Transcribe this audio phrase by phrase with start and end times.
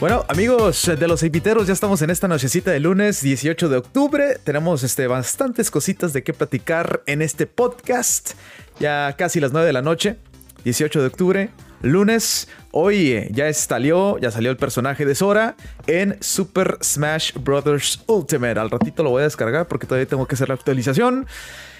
[0.00, 4.38] Bueno, amigos de los Epiteros, ya estamos en esta nochecita de lunes 18 de octubre.
[4.42, 8.30] Tenemos este, bastantes cositas de qué platicar en este podcast.
[8.78, 10.16] Ya casi las 9 de la noche,
[10.64, 11.50] 18 de octubre,
[11.82, 12.48] lunes.
[12.70, 15.54] Hoy eh, ya salió, ya salió el personaje de Sora
[15.86, 18.02] en Super Smash Bros.
[18.06, 18.58] Ultimate.
[18.58, 21.26] Al ratito lo voy a descargar porque todavía tengo que hacer la actualización.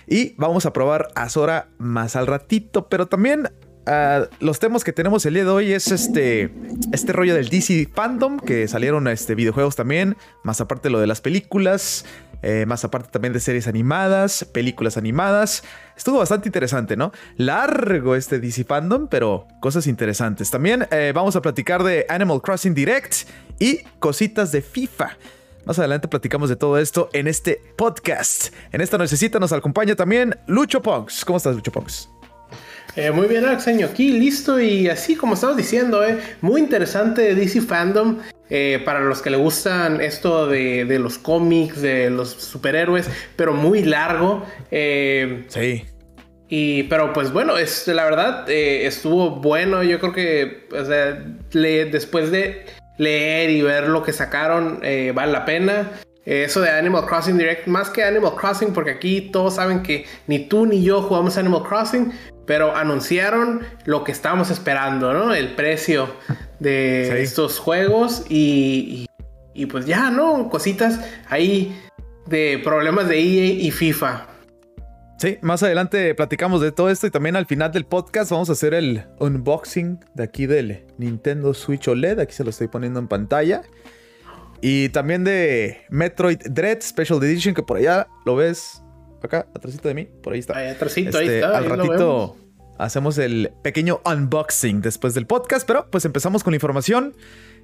[0.06, 2.86] Y vamos a probar a Sora más al ratito.
[2.86, 3.48] Pero también
[4.38, 6.50] Los temas que tenemos el día de hoy es este,
[6.92, 11.20] este rollo del DC Fandom, que salieron este, videojuegos también, más aparte lo de las
[11.20, 12.04] películas,
[12.42, 15.64] eh, más aparte también de series animadas, películas animadas.
[15.96, 17.12] Estuvo bastante interesante, ¿no?
[17.36, 20.50] Largo este DC Fandom, pero cosas interesantes.
[20.50, 23.28] También eh, vamos a platicar de Animal Crossing Direct
[23.58, 25.16] y cositas de FIFA.
[25.66, 28.54] Más adelante platicamos de todo esto en este podcast.
[28.72, 31.24] En esta necesita nos acompaña también Lucho Punks.
[31.24, 32.08] ¿Cómo estás, Lucho Punks?
[32.96, 37.60] Eh, muy bien, Alexaño, aquí listo y así como estabas diciendo, eh, muy interesante DC
[37.62, 38.18] Fandom.
[38.52, 43.84] Eh, para los que le gustan esto de, los cómics, de los superhéroes, pero muy
[43.84, 44.44] largo.
[44.70, 45.84] sí.
[46.52, 49.84] Y, pero pues bueno, es, la verdad estuvo bueno.
[49.84, 50.66] Yo creo que
[51.52, 52.66] después de
[52.98, 54.80] leer y ver lo que sacaron,
[55.14, 55.92] vale la pena.
[56.24, 60.38] Eso de Animal Crossing Direct, más que Animal Crossing, porque aquí todos saben que ni
[60.38, 62.12] tú ni yo jugamos Animal Crossing,
[62.46, 65.34] pero anunciaron lo que estábamos esperando, ¿no?
[65.34, 66.08] El precio
[66.58, 69.06] de estos juegos y,
[69.54, 70.50] y, pues ya, ¿no?
[70.50, 71.74] Cositas ahí
[72.26, 74.26] de problemas de EA y FIFA.
[75.18, 78.52] Sí, más adelante platicamos de todo esto y también al final del podcast vamos a
[78.52, 82.20] hacer el unboxing de aquí del Nintendo Switch OLED.
[82.20, 83.62] Aquí se lo estoy poniendo en pantalla.
[84.62, 88.82] Y también de Metroid Dread Special Edition, que por allá lo ves
[89.22, 90.56] acá, atrásito de mí, por ahí está.
[90.56, 91.56] Ahí atrásito, ahí este, está.
[91.56, 92.36] Al ratito
[92.78, 97.14] hacemos el pequeño unboxing después del podcast, pero pues empezamos con la información.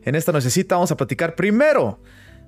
[0.04, 2.00] En esta necesita vamos a platicar primero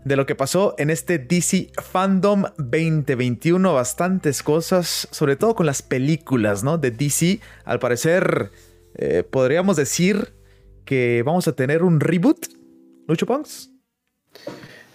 [0.05, 3.75] de lo que pasó en este DC Fandom 2021.
[3.75, 6.79] Bastantes cosas, sobre todo con las películas, ¿no?
[6.79, 7.41] De DC.
[7.65, 8.51] Al parecer,
[8.95, 10.35] eh, podríamos decir
[10.85, 12.47] que vamos a tener un reboot.
[13.07, 13.78] Lucho Punks.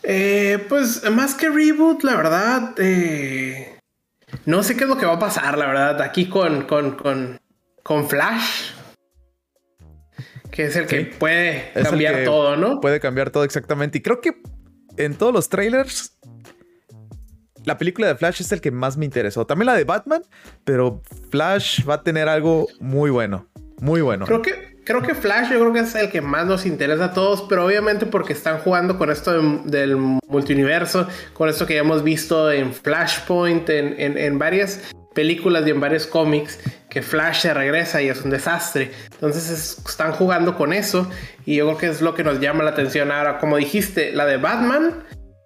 [0.04, 3.80] Eh, pues más que reboot, la verdad, eh,
[4.46, 6.98] no sé qué es lo que va a pasar, la verdad, aquí con, con,
[7.84, 8.72] con Flash.
[10.52, 12.80] Que es el que puede cambiar todo, ¿no?
[12.80, 13.98] Puede cambiar todo exactamente.
[13.98, 14.42] Y creo que
[14.98, 16.20] en todos los trailers,
[17.66, 19.48] la película de Flash es el que más me interesó.
[19.48, 20.22] También la de Batman,
[20.64, 23.48] pero Flash va a tener algo muy bueno.
[23.80, 24.26] Muy bueno.
[24.26, 27.14] Creo que, creo que Flash yo creo que es el que más nos interesa a
[27.14, 29.32] todos, pero obviamente porque están jugando con esto
[29.64, 34.82] del multiverso, con esto que ya hemos visto en Flashpoint, en, en, en varias
[35.14, 38.92] películas y en varios cómics que Flash se regresa y es un desastre.
[39.12, 41.10] Entonces están jugando con eso
[41.46, 43.40] y yo creo que es lo que nos llama la atención ahora.
[43.40, 45.04] Como dijiste, la de Batman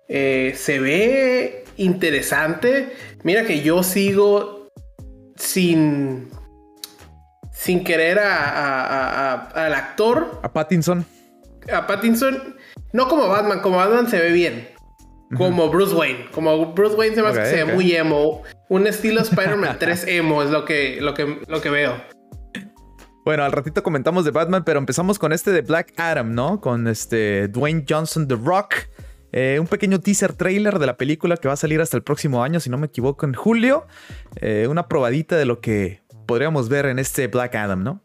[0.10, 2.94] eh, se ve interesante.
[3.24, 4.70] Mira que yo sigo
[5.36, 6.30] sin
[7.58, 10.40] sin querer al actor.
[10.44, 11.06] A Pattinson.
[11.74, 12.56] A Pattinson.
[12.94, 14.70] No como Batman, como Batman se ve bien.
[15.36, 16.28] Como Bruce Wayne.
[16.32, 18.44] Como Bruce Wayne se, ve muy emo.
[18.70, 21.96] Un estilo Spider-Man 3 emo es lo que, lo, que, lo que veo.
[23.26, 26.62] Bueno, al ratito comentamos de Batman, pero empezamos con este de Black Adam, ¿no?
[26.62, 28.76] Con este Dwayne Johnson The Rock.
[29.34, 32.44] Eh, un pequeño teaser trailer de la película que va a salir hasta el próximo
[32.44, 33.88] año, si no me equivoco, en julio.
[34.38, 38.04] Eh, una probadita de lo que podríamos ver en este Black Adam, ¿no?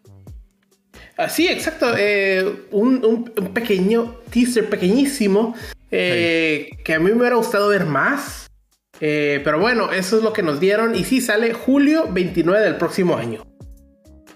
[1.28, 1.94] Sí, exacto.
[1.96, 5.54] Eh, un, pequeño teaser pequeñísimo
[5.90, 8.46] eh, que a mí me hubiera gustado ver más.
[9.00, 10.94] Eh, pero bueno, eso es lo que nos dieron.
[10.94, 13.44] Y sí, sale julio 29 del próximo año.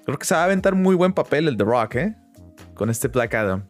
[0.04, 2.14] Creo que se va a aventar muy buen papel el The Rock, ¿eh?
[2.74, 3.68] Con este Black Adam.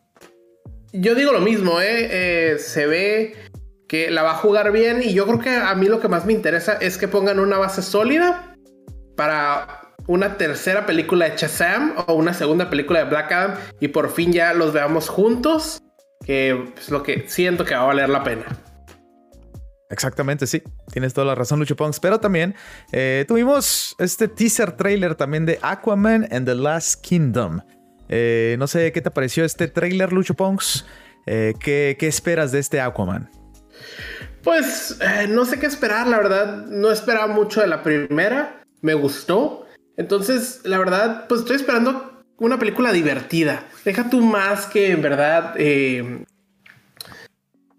[0.92, 2.56] Yo digo lo mismo, ¿eh?
[2.58, 3.34] Se ve
[3.88, 5.02] que la va a jugar bien.
[5.02, 7.58] Y yo creo que a mí lo que más me interesa es que pongan una
[7.58, 8.56] base sólida
[9.16, 14.10] para una tercera película de Shazam o una segunda película de Black Adam y por
[14.10, 15.82] fin ya los veamos juntos,
[16.24, 18.44] que es lo que siento que va a valer la pena.
[19.88, 20.62] Exactamente, sí.
[20.92, 22.00] Tienes toda la razón, Lucho Punks.
[22.00, 22.54] Pero también
[22.92, 27.60] eh, tuvimos este teaser trailer también de Aquaman and the Last Kingdom.
[28.08, 30.86] Eh, no sé qué te pareció este trailer, Lucho Punks.
[31.26, 33.30] Eh, ¿qué, ¿qué, esperas de este Aquaman?
[34.42, 34.98] Pues
[35.28, 36.66] no sé qué esperar, la verdad.
[36.66, 38.62] No esperaba mucho de la primera.
[38.80, 39.65] Me gustó.
[39.96, 43.66] Entonces, la verdad, pues estoy esperando una película divertida.
[43.84, 46.24] Deja tú más que en verdad eh,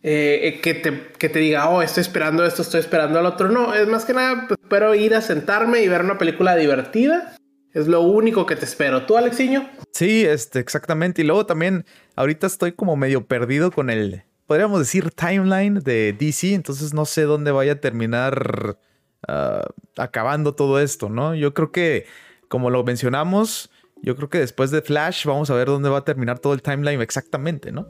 [0.03, 3.49] eh, que, te, que, te, diga, oh, estoy esperando esto, estoy esperando al otro.
[3.49, 7.35] No, es más que nada, pues, espero ir a sentarme y ver una película divertida.
[7.73, 9.05] Es lo único que te espero.
[9.05, 9.69] ¿Tú, Alexiño?
[9.91, 11.21] Sí, este, exactamente.
[11.21, 11.85] Y luego también,
[12.15, 16.53] ahorita estoy como medio perdido con el, podríamos decir, timeline de DC.
[16.53, 18.79] Entonces no sé dónde vaya a terminar
[19.27, 19.65] ah,
[19.97, 21.35] acabando todo esto, ¿no?
[21.35, 22.05] Yo creo que,
[22.47, 23.69] como lo mencionamos,
[24.01, 26.61] yo creo que después de Flash vamos a ver dónde va a terminar todo el
[26.61, 27.87] timeline exactamente, ¿no?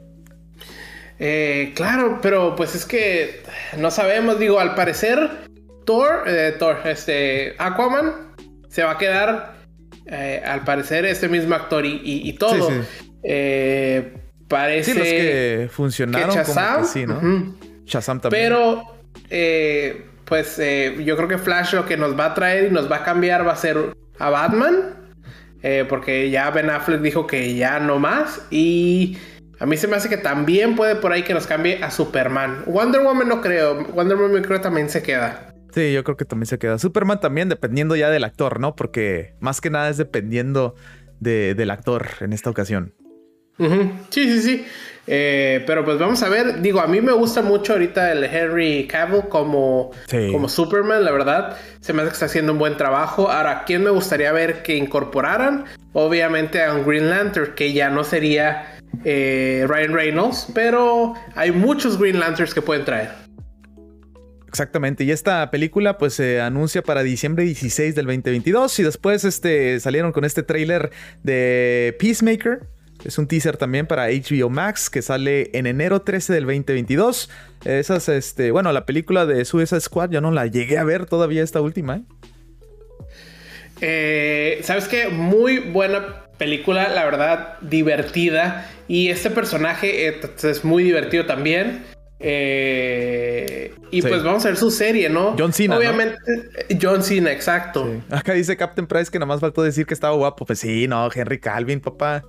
[1.18, 3.42] Eh, claro, pero pues es que
[3.76, 5.48] no sabemos, digo, al parecer
[5.84, 8.34] Thor, eh, Thor, este, Aquaman
[8.68, 9.56] se va a quedar,
[10.06, 12.68] eh, al parecer, este mismo actor y, todo.
[14.46, 17.54] parece sí, los que funcionaron que Shazam, como ¿no?
[17.84, 18.44] Shazam también.
[18.44, 18.82] Pero,
[20.28, 23.04] pues yo creo que Flash lo que nos va a traer y nos va a
[23.04, 24.94] cambiar va a ser a Batman.
[25.88, 28.46] porque ya Ben Affleck dijo que ya no más.
[28.50, 29.16] Y
[29.58, 32.62] a mí se me hace que también puede por ahí que nos cambie a Superman.
[32.66, 33.84] Wonder Woman no creo.
[33.86, 35.54] Wonder Woman creo que también se queda.
[35.74, 36.78] Sí, yo creo que también se queda.
[36.78, 38.74] Superman también dependiendo ya del actor, ¿no?
[38.74, 40.74] Porque más que nada es dependiendo
[41.20, 42.94] del actor en esta ocasión.
[43.58, 44.66] Sí, sí, sí.
[45.10, 46.60] Eh, pero pues vamos a ver.
[46.60, 49.90] Digo, a mí me gusta mucho ahorita el Henry Cavill como,
[50.30, 51.56] como Superman, la verdad.
[51.80, 53.30] Se me hace que está haciendo un buen trabajo.
[53.30, 55.64] Ahora, ¿quién me gustaría ver que incorporaran?
[55.94, 61.98] Obviamente a un Green Lantern, que ya no sería eh, Ryan Reynolds, pero hay muchos
[61.98, 63.08] Green Lanterns que pueden traer.
[64.46, 69.78] Exactamente, y esta película pues se anuncia para diciembre 16 del 2022 y después este,
[69.78, 70.90] salieron con este tráiler
[71.22, 72.66] de Peacemaker,
[73.04, 77.30] es un teaser también para HBO Max que sale en enero 13 del 2022.
[77.64, 81.42] Esas, este, bueno, la película de Suicide Squad yo no la llegué a ver todavía
[81.42, 81.96] esta última.
[81.96, 82.02] ¿eh?
[83.80, 85.08] Eh, ¿Sabes qué?
[85.08, 88.68] Muy buena película, la verdad, divertida.
[88.88, 91.84] Y este personaje eh, es muy divertido también.
[92.20, 95.36] Eh, y pues vamos a ver su serie, ¿no?
[95.38, 95.76] John Cena.
[95.76, 96.16] Obviamente,
[96.80, 97.88] John Cena, exacto.
[98.10, 100.44] Acá dice Captain Price que nada más faltó decir que estaba guapo.
[100.44, 102.24] Pues sí, no, Henry Calvin, papá.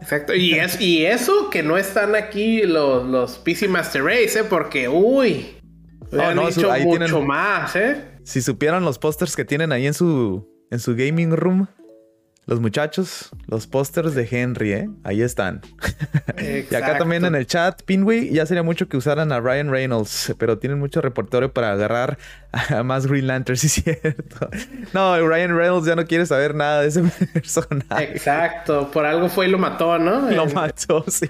[0.00, 0.34] Exacto.
[0.34, 4.44] Y, es, y eso que no están aquí los, los PC Master Race, ¿eh?
[4.48, 5.56] Porque, uy.
[6.12, 8.04] No, dicho mucho más, ¿eh?
[8.22, 11.68] Si supieran los pósters que tienen ahí en su, en su gaming room.
[12.48, 14.88] Los muchachos, los pósters de Henry, ¿eh?
[15.02, 15.62] Ahí están.
[16.70, 20.32] y acá también en el chat, Pinway, ya sería mucho que usaran a Ryan Reynolds,
[20.38, 22.18] pero tienen mucho reportero para agarrar
[22.52, 24.48] a más Green Lantern, sí es cierto.
[24.92, 27.02] No, Ryan Reynolds ya no quiere saber nada de ese
[27.34, 28.12] personaje.
[28.12, 30.30] Exacto, por algo fue y lo mató, ¿no?
[30.30, 31.28] Lo mató, sí.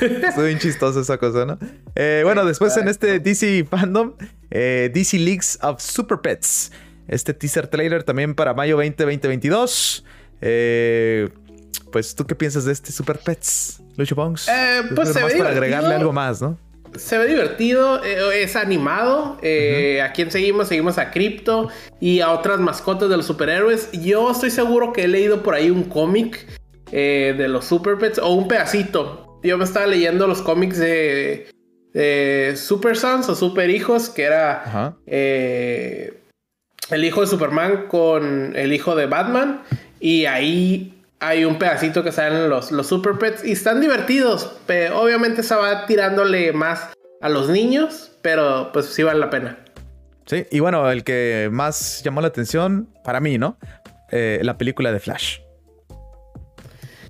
[0.00, 1.58] Estuvo bien chistoso esa cosa, ¿no?
[1.96, 4.12] Eh, bueno, después en este DC Fandom,
[4.52, 6.70] eh, DC Leagues of Super Pets.
[7.08, 10.04] Este teaser trailer también para mayo 20, 2022.
[10.42, 11.28] Eh,
[11.92, 14.48] pues, ¿tú qué piensas de este Super Pets, Lucho Bongs?
[14.48, 16.58] Eh, pues se ve para agregarle algo más, ¿no?
[16.96, 19.38] Se ve divertido, eh, es animado.
[19.42, 20.68] Eh, ¿A quién seguimos?
[20.68, 21.68] Seguimos a Crypto
[22.00, 23.90] y a otras mascotas de los superhéroes.
[23.92, 26.46] Yo estoy seguro que he leído por ahí un cómic
[26.90, 29.40] de los Super Pets o un pedacito.
[29.42, 31.46] Yo me estaba leyendo los cómics de,
[32.56, 34.96] Super Sons o Super Hijos, que era
[36.92, 39.62] el hijo de Superman con el hijo de Batman.
[40.00, 44.56] Y ahí hay un pedacito que salen los, los Super Pets y están divertidos.
[44.66, 46.90] Pero obviamente se va tirándole más
[47.20, 49.58] a los niños, pero pues sí vale la pena.
[50.26, 53.58] Sí, y bueno, el que más llamó la atención para mí, ¿no?
[54.10, 55.38] Eh, la película de Flash.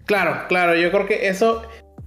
[0.06, 1.62] Claro, claro, yo creo que eso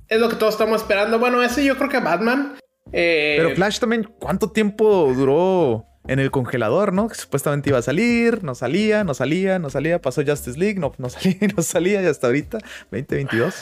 [0.07, 1.19] es lo que todos estamos esperando.
[1.19, 2.55] Bueno, ese yo creo que Batman.
[2.91, 7.07] Eh, pero Flash también, ¿cuánto tiempo duró en el congelador, ¿no?
[7.07, 10.93] Que supuestamente iba a salir, no salía, no salía, no salía, pasó Justice League, no,
[10.97, 12.59] no salía, no salía y hasta ahorita,
[12.91, 13.55] 2022.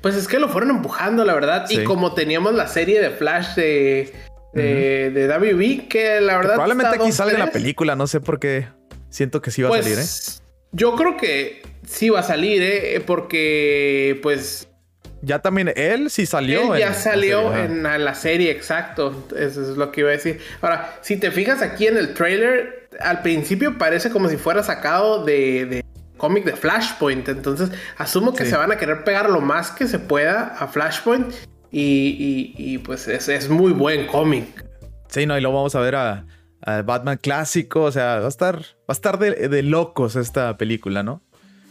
[0.00, 1.66] Pues es que lo fueron empujando, la verdad.
[1.70, 4.12] Y como teníamos la serie de Flash de,
[4.52, 6.54] de, WB, que la verdad.
[6.54, 8.68] probablemente aquí salga la película, no sé por qué.
[9.08, 9.96] Siento que sí va a salir, ¿eh?
[9.96, 10.42] Pues,
[10.72, 13.02] yo creo que sí va a salir, ¿eh?
[13.06, 14.68] Porque, pues
[15.24, 16.74] ya también él sí salió.
[16.74, 19.26] Él ya salió en la serie, exacto.
[19.36, 20.40] Eso es lo que iba a decir.
[20.60, 25.24] Ahora, si te fijas aquí en el trailer, al principio parece como si fuera sacado
[25.24, 25.84] de,
[26.16, 27.28] cómic de Flashpoint.
[27.28, 31.32] Entonces, asumo que se van a querer pegar lo más que se pueda a Flashpoint.
[31.70, 34.64] Y, pues es, muy buen cómic.
[35.08, 36.24] Sí, no, y lo vamos a ver a,
[36.84, 37.82] Batman clásico.
[37.82, 41.22] O sea, va a estar, va a estar de, locos esta película, ¿no?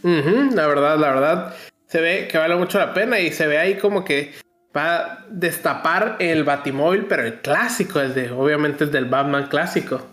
[0.02, 1.54] la verdad, la verdad
[1.94, 4.32] se ve que vale mucho la pena y se ve ahí como que
[4.76, 10.04] va a destapar el Batimóvil, pero el clásico, el de, obviamente el del Batman clásico.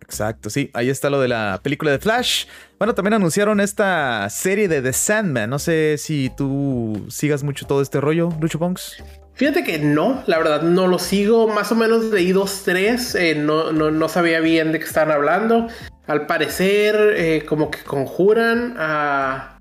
[0.00, 2.46] Exacto, sí, ahí está lo de la película de Flash.
[2.76, 5.48] Bueno, también anunciaron esta serie de The Sandman.
[5.48, 9.00] No sé si tú sigas mucho todo este rollo, Lucho Ponks.
[9.34, 11.46] Fíjate que no, la verdad no lo sigo.
[11.46, 13.14] Más o menos leí dos, tres.
[13.14, 15.68] Eh, no, no, no, sabía bien de qué estaban hablando.
[16.08, 19.51] al parecer, eh, como que conjuran a,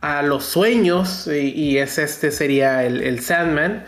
[0.00, 3.86] a los sueños y, es este sería el, Sandman.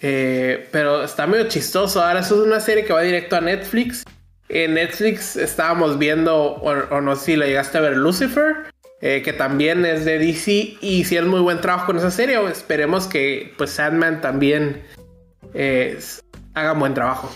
[0.00, 2.02] Eh, pero está medio chistoso.
[2.02, 4.04] Ahora eso es una serie que va directo a Netflix.
[4.48, 8.56] En Netflix estábamos viendo, o, no sé si lo llegaste a ver, Lucifer,
[9.00, 12.38] eh, que también es de DC y hicieron muy buen trabajo con esa serie.
[12.50, 14.82] Esperemos que pues Sandman también
[16.54, 17.30] haga buen trabajo.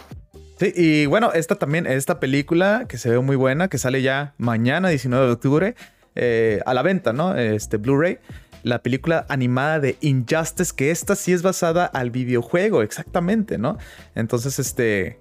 [0.58, 4.34] Sí, y bueno, esta también, esta película que se ve muy buena, que sale ya
[4.38, 5.74] mañana, 19 de octubre,
[6.16, 7.36] eh, a la venta, ¿no?
[7.36, 8.18] Este Blu-ray.
[8.62, 13.78] La película animada de Injustice, que esta sí es basada al videojuego, exactamente, ¿no?
[14.14, 15.20] Entonces, este.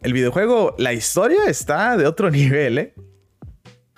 [0.00, 2.94] El videojuego, la historia está de otro nivel, ¿eh?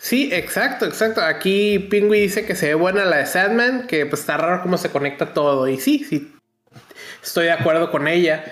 [0.01, 1.21] Sí, exacto, exacto.
[1.21, 4.79] Aquí Pingui dice que se ve buena la de Sandman, que pues está raro cómo
[4.79, 5.69] se conecta todo.
[5.69, 6.33] Y sí, sí,
[7.23, 8.43] estoy de acuerdo con ella.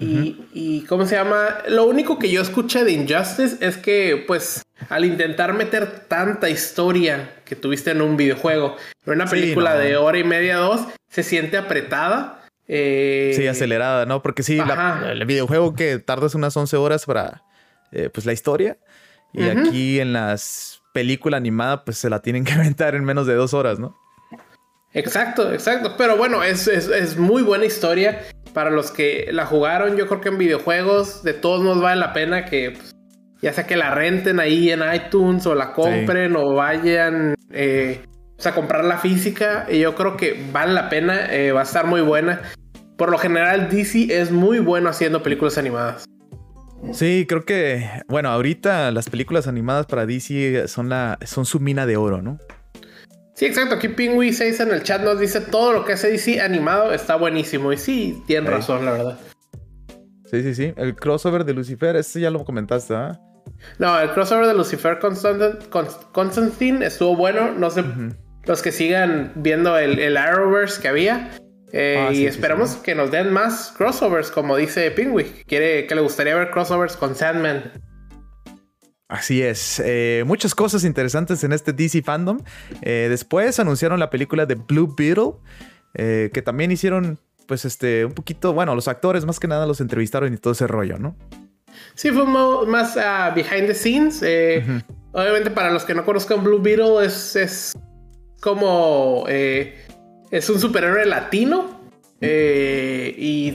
[0.00, 1.58] Y, ¿cómo se llama?
[1.68, 7.36] Lo único que yo escuché de Injustice es que, pues, al intentar meter tanta historia
[7.44, 8.76] que tuviste en un videojuego,
[9.06, 12.42] en una película de hora y media, dos, se siente apretada.
[12.66, 14.22] Eh, sí, acelerada, ¿no?
[14.22, 17.42] Porque sí, el videojuego que tardas unas 11 horas para,
[17.92, 18.78] eh, pues, la historia.
[19.32, 23.34] Y aquí en las películas animadas, pues, se la tienen que aventar en menos de
[23.34, 24.03] dos horas, ¿no?
[24.94, 25.94] Exacto, exacto.
[25.98, 28.20] Pero bueno, es, es, muy buena historia.
[28.52, 32.12] Para los que la jugaron, yo creo que en videojuegos de todos nos vale la
[32.12, 32.94] pena que pues,
[33.42, 38.00] ya sea que la renten ahí en iTunes o la compren o vayan eh,
[38.44, 39.66] a comprar la física.
[39.68, 42.42] Y yo creo que vale la pena, eh, va a estar muy buena.
[42.96, 46.04] Por lo general, DC es muy bueno haciendo películas animadas.
[46.92, 51.86] Sí, creo que, bueno, ahorita las películas animadas para DC son, la, son su mina
[51.86, 52.38] de oro, ¿no?
[53.34, 53.74] Sí, exacto.
[53.74, 57.16] Aquí Pingui 6 en el chat nos dice todo lo que hace DC animado está
[57.16, 57.72] buenísimo.
[57.72, 59.18] Y sí, tiene razón, la verdad.
[60.30, 60.72] Sí, sí, sí.
[60.76, 63.20] El crossover de Lucifer, ese ya lo comentaste, ¿ah?
[63.78, 64.98] No, el crossover de Lucifer
[66.12, 67.52] Constantine estuvo bueno.
[67.52, 67.84] No sé,
[68.44, 71.30] los que sigan viendo el, Arrowverse que había.
[71.72, 75.24] Eh, ah, y esperamos que nos den más crossovers, como dice Pingui.
[75.46, 77.72] Quiere que le gustaría ver crossovers con Sandman.
[79.08, 82.38] Así es, eh, muchas cosas interesantes en este DC fandom.
[82.80, 85.32] Eh, después anunciaron la película de Blue Beetle,
[85.92, 89.82] eh, que también hicieron, pues, este, un poquito, bueno, los actores más que nada los
[89.82, 91.16] entrevistaron y todo ese rollo, ¿no?
[91.94, 94.22] Sí, fue más uh, behind the scenes.
[95.12, 97.72] Obviamente, para los que no conozcan Blue Beetle, es, es
[98.40, 99.26] como.
[99.28, 101.80] es un superhéroe latino
[102.20, 103.54] y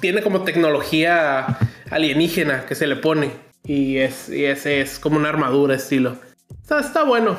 [0.00, 1.58] tiene como tecnología
[1.90, 3.47] alienígena que se le pone.
[3.68, 6.16] Y, es, y ese es como una armadura estilo.
[6.62, 7.36] Está, está bueno.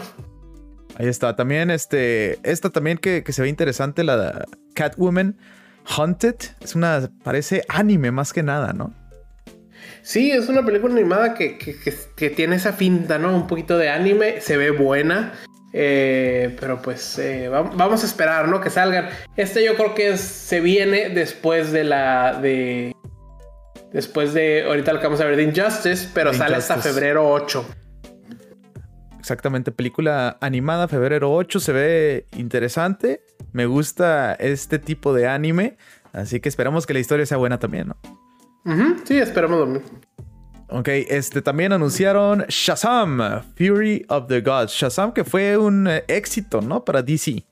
[0.96, 1.36] Ahí está.
[1.36, 2.38] También este.
[2.44, 4.46] Esta también que, se ve interesante, la
[4.76, 5.38] Catwoman
[5.86, 6.36] Haunted.
[6.62, 7.10] Es una.
[7.24, 8.94] Parece anime más que nada, ¿no?
[10.04, 11.58] Sí, es una película animada que,
[12.36, 13.36] tiene esa finta, ¿no?
[13.36, 14.40] Un poquito de anime.
[14.40, 15.34] Se ve buena.
[15.74, 18.62] Eh, pero pues eh, vamos a esperar, ¿no?
[18.62, 19.10] Que salgan.
[19.36, 22.40] Este yo creo que se viene después de la.
[22.40, 22.94] de
[23.92, 27.66] Después de, ahorita lo que vamos a ver de Injustice, pero sale hasta febrero 8.
[29.20, 33.24] Exactamente, película animada, febrero 8, se ve interesante.
[33.52, 35.78] Me gusta este tipo de anime,
[36.14, 37.98] así que esperamos que la historia sea buena también, ¿no?
[39.06, 39.90] sí, esperamos lo mismo.
[40.68, 44.72] Ok, este también anunciaron Shazam, Fury of the Gods.
[44.72, 46.86] Shazam que fue un eh, éxito, ¿no?
[46.86, 47.44] Para DC.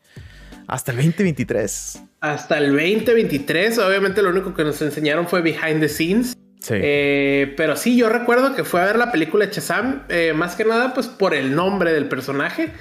[0.67, 3.79] Hasta el 2023 hasta el 2023.
[3.79, 6.37] Obviamente lo único que nos enseñaron fue behind the scenes.
[6.59, 6.73] Sí.
[6.75, 10.55] Eh, pero sí, yo recuerdo que fue a ver la película de Shazam, eh, más
[10.55, 12.73] que nada pues por el nombre del personaje.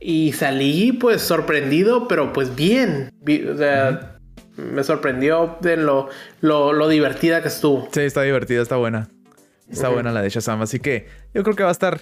[0.00, 3.10] Y salí pues sorprendido, pero pues bien.
[3.52, 4.18] O sea,
[4.56, 6.08] me sorprendió de lo,
[6.40, 7.88] lo, divertida que estuvo.
[7.92, 9.08] Sí, está divertida, está buena.
[9.68, 10.62] Está buena la de Shazam.
[10.62, 12.00] Así que yo creo que va a estar...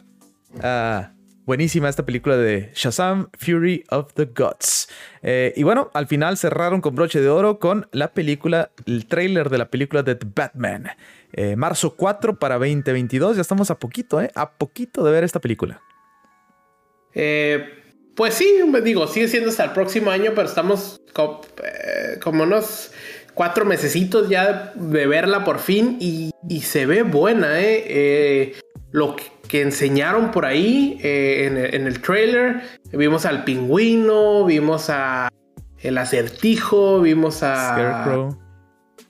[0.63, 1.13] Ah,
[1.47, 4.89] Buenísima esta película de Shazam Fury of the Gods.
[5.23, 9.49] Eh, y bueno, al final cerraron con broche de oro con la película, el trailer
[9.49, 10.89] de la película de The Batman.
[11.33, 13.37] Eh, marzo 4 para 2022.
[13.37, 14.33] Ya estamos a poquito, ¿eh?
[14.35, 15.81] A poquito de ver esta película.
[17.15, 17.65] Eh,
[18.17, 22.91] pues sí, digo, sigue siendo hasta el próximo año, pero estamos como unos
[23.35, 28.57] cuatro mesecitos ya de verla por fin y, y se ve buena, ¿eh?
[28.91, 32.63] lo que enseñaron por ahí eh, en, el, trailer.
[32.93, 35.29] Vimos al pingüino, vimos a
[35.79, 38.39] el acertijo, vimos a Scarecrow.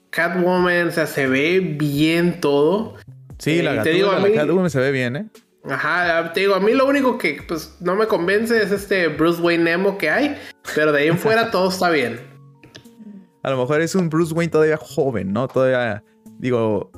[0.09, 2.95] Catwoman, o sea, se ve bien todo.
[3.37, 5.25] Sí, la, eh, Catwoman se ve bien, ¿eh?
[5.69, 9.41] Ajá, te digo, a mí lo único que pues no me convence es este Bruce
[9.41, 10.37] Wayne Nemo que hay,
[10.75, 12.19] pero de ahí en fuera todo está bien.
[13.43, 15.47] A lo mejor es un Bruce Wayne todavía joven, ¿no?
[15.47, 16.03] Todavía,
[16.39, 16.91] digo,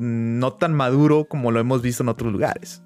[0.00, 2.82] no tan maduro como lo hemos visto en otros lugares.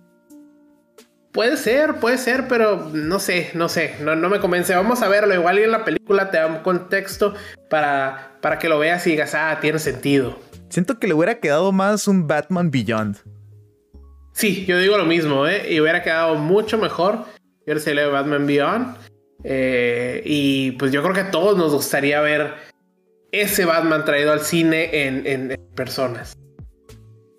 [1.32, 4.74] Puede ser, puede ser, pero no sé, no sé, no, no me convence.
[4.74, 5.34] Vamos a verlo.
[5.34, 7.34] Igual y en la película te da un contexto
[7.68, 10.38] para, para que lo veas y digas, ah, tiene sentido.
[10.68, 13.16] Siento que le hubiera quedado más un Batman Beyond.
[14.32, 15.72] Sí, yo digo lo mismo, ¿eh?
[15.72, 17.24] Y hubiera quedado mucho mejor.
[17.66, 18.96] Yo le Batman Beyond.
[19.42, 22.54] Eh, y pues yo creo que a todos nos gustaría ver
[23.32, 26.36] ese Batman traído al cine en, en personas.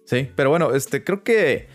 [0.06, 1.68] Sí, pero bueno, este creo que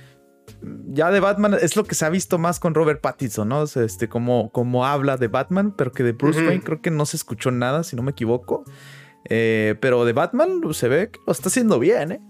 [0.88, 3.64] ya de Batman es lo que se ha visto más con Robert Pattinson, ¿no?
[3.64, 7.16] este, como, como habla de Batman, pero que de Bruce Wayne creo que no se
[7.16, 8.64] escuchó nada, si no me equivoco.
[9.28, 12.20] Eh, pero de Batman se ve que lo está haciendo bien, ¿eh?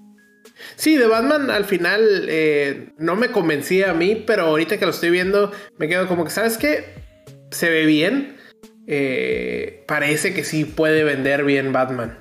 [0.76, 4.90] Sí, de Batman al final eh, no me convencía a mí, pero ahorita que lo
[4.90, 6.85] estoy viendo me quedo como que, ¿sabes qué?
[7.50, 8.37] Se ve bien.
[8.87, 12.19] Eh, parece que sí puede vender bien Batman.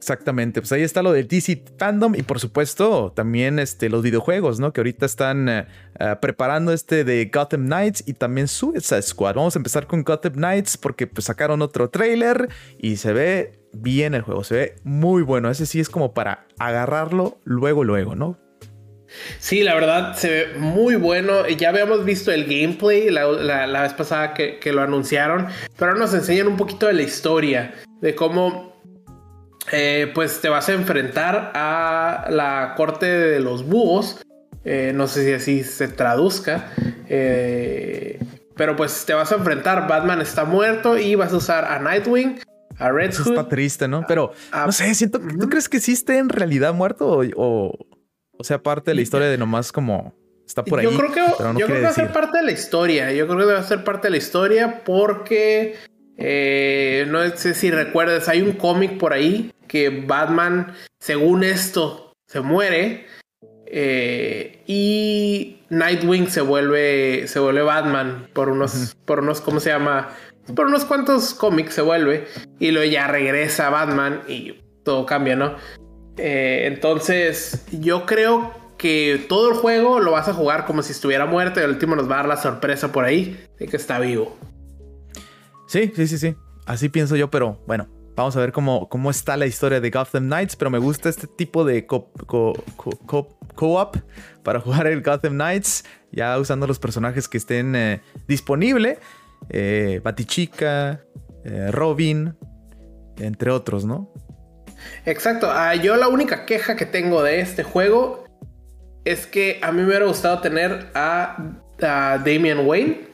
[0.00, 4.58] Exactamente, pues ahí está lo de DC Fandom y por supuesto también este, los videojuegos,
[4.58, 4.72] ¿no?
[4.72, 5.66] Que ahorita están eh,
[5.98, 9.34] eh, preparando este de Gotham Knights y también Suicide Squad.
[9.34, 14.14] Vamos a empezar con Gotham Knights porque pues sacaron otro trailer y se ve bien
[14.14, 15.50] el juego, se ve muy bueno.
[15.50, 18.38] Ese sí es como para agarrarlo luego, luego, ¿no?
[19.38, 21.46] Sí, la verdad se ve muy bueno.
[21.46, 26.14] Ya habíamos visto el gameplay la, vez pasada que, que, lo anunciaron, pero ahora nos
[26.14, 28.69] enseñan un poquito de la historia, de cómo
[29.72, 34.20] eh, pues te vas a enfrentar a la corte de los búhos.
[34.64, 36.72] Eh, no sé si así se traduzca.
[37.08, 38.18] Eh,
[38.56, 39.88] pero pues te vas a enfrentar.
[39.88, 42.40] Batman está muerto y vas a usar a Nightwing,
[42.78, 43.28] a Red Hood.
[43.28, 44.04] está triste, ¿no?
[44.06, 45.20] Pero no sé, siento.
[45.20, 47.72] ¿Tú crees que sí esté en realidad muerto o,
[48.36, 50.14] o, sea parte de la historia de nomás como
[50.46, 50.84] está por ahí?
[50.84, 51.20] Yo creo que,
[51.58, 53.12] yo creo que va a ser parte de la historia.
[53.12, 55.76] Yo creo que va a ser parte de la historia porque
[56.18, 62.40] eh, no sé si recuerdas, hay un cómic por ahí que Batman, según esto, se
[62.40, 63.06] muere.
[63.66, 70.08] Eh, y Nightwing se vuelve, se vuelve Batman por unos, por unos, ¿cómo se llama?
[70.56, 72.26] Por unos cuantos cómics se vuelve.
[72.58, 75.54] Y luego ya regresa Batman y todo cambia, ¿no?
[76.16, 81.26] Eh, entonces, yo creo que todo el juego lo vas a jugar como si estuviera
[81.26, 84.00] muerto y al último nos va a dar la sorpresa por ahí de que está
[84.00, 84.36] vivo.
[85.68, 86.34] Sí, sí, sí, sí.
[86.66, 87.86] Así pienso yo, pero bueno,
[88.20, 90.56] vamos a ver cómo, cómo está la historia de Gotham Knights.
[90.56, 93.96] Pero me gusta este tipo de co-op
[94.42, 98.98] para jugar el Gotham Knights, ya usando los personajes que estén eh, disponibles.
[99.48, 101.00] Eh, Batichica,
[101.44, 102.36] eh, Robin,
[103.18, 104.12] entre otros, ¿no?
[105.06, 105.50] Exacto.
[105.50, 108.24] Ah, yo la única queja que tengo de este juego
[109.04, 113.08] es que a mí me hubiera gustado tener a, Damian Wayne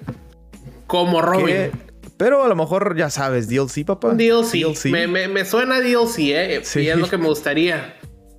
[0.88, 1.70] como Robin.
[2.16, 4.14] Pero a lo mejor ya sabes, DLC, papá.
[4.14, 4.86] DLC.
[4.86, 6.60] Me, me, suena DLC, ¿eh?
[6.64, 6.80] Sí.
[6.80, 7.96] Y es lo que me gustaría.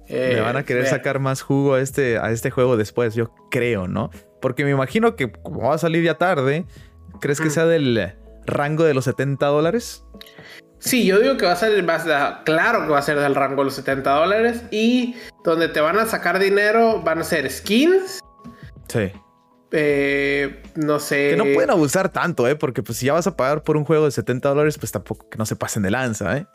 [0.10, 3.32] me van a querer eh, sacar más jugo a este, a este juego después, yo
[3.52, 4.10] creo, ¿no?
[4.42, 6.66] Porque me imagino que como va a salir ya tarde,
[7.22, 7.52] ¿crees que mm.
[7.52, 8.14] sea del
[8.46, 10.04] rango de los 70 dólares?
[10.80, 11.86] Sí, yo digo que va a ser,
[12.46, 14.64] claro que va a ser del rango de los 70 dólares.
[14.72, 18.20] Y donde te van a sacar dinero van a ser skins.
[18.88, 19.12] Sí.
[19.72, 21.32] Eh, no sé.
[21.32, 22.56] Que no pueden abusar tanto, ¿eh?
[22.56, 25.30] Porque pues si ya vas a pagar por un juego de 70 dólares, pues tampoco
[25.30, 26.46] que no se pasen de lanza, ¿eh?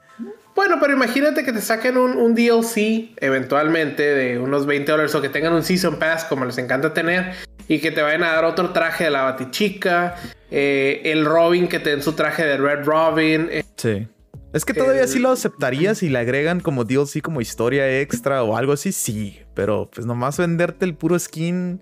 [0.55, 5.31] Bueno, pero imagínate que te saquen un, DLC eventualmente de unos 20 dólares o que
[5.31, 7.33] tengan un Season Pass como les encanta tener
[7.69, 10.17] y que te vayan a dar otro traje de la Batichica,
[10.51, 13.49] eh, el Robin que te den su traje de Red Robin.
[13.51, 14.07] Eh, sí.
[14.53, 18.55] Es que todavía sí lo aceptaría si le agregan como DLC, como historia extra o
[18.55, 19.41] algo así, sí.
[19.55, 21.81] Pero pues nomás venderte el puro skin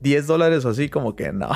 [0.00, 1.50] 10 dólares o así, como que no.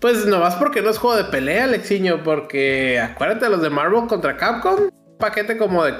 [0.00, 4.36] Pues nomás porque no es juego de pelea, Alexiño, porque acuérdate los de Marvel contra
[4.36, 5.94] Capcom, un paquete como de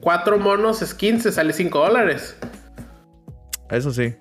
[0.00, 2.34] 4 monos skins se sale 5 dólares.
[3.68, 4.16] Eso sí.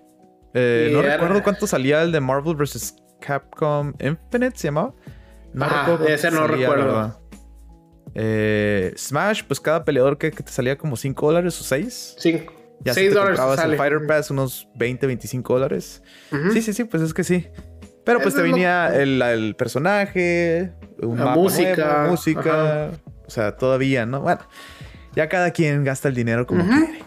[0.54, 2.96] Eh, no recuerdo cuánto salía el de Marvel vs.
[3.22, 4.94] Capcom Infinite, ¿se llamaba?
[5.54, 7.22] No recuerdo ese no recuerdo.
[8.14, 12.16] Eh, Smash, pues cada peleador que, te salía como 5 dólares o 6.
[12.20, 12.54] 5.
[12.82, 16.04] Ya 6 si dólares el Fighter Pass, unos 20, 25 dólares.
[16.52, 17.48] Sí, sí, sí, pues es que sí.
[18.04, 22.92] Pero pues te venía el, personaje, la música, música.
[23.26, 24.22] O sea, todavía, ¿no?
[24.22, 24.42] Bueno,
[25.16, 27.04] ya cada quien gasta el dinero como quiere.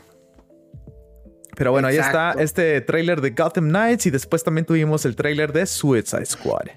[1.59, 5.53] Pero bueno, ahí está este trailer de Gotham Knights y después también tuvimos el trailer
[5.53, 6.69] de Suicide Squad.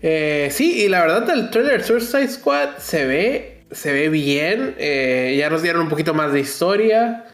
[0.00, 4.74] Eh, sí, y la verdad el trailer de Suicide Squad se ve, se ve bien.
[4.78, 7.25] Eh, ya nos dieron un poquito más de historia.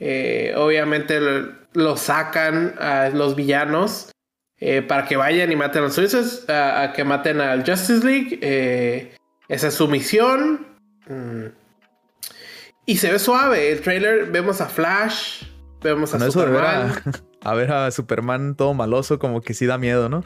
[0.00, 4.10] Eh, obviamente lo, sacan a los villanos
[4.58, 8.38] eh, para que vayan y maten a los suizos, a, que maten al Justice League.
[8.42, 9.14] Eh,
[9.48, 10.66] esa es su misión.
[11.06, 11.46] Mm.
[12.86, 13.70] Y se ve suave.
[13.72, 15.44] El trailer vemos a Flash,
[15.82, 16.94] vemos a Superman.
[17.44, 20.24] a ver a Superman todo maloso, como que sí da miedo, ¿no?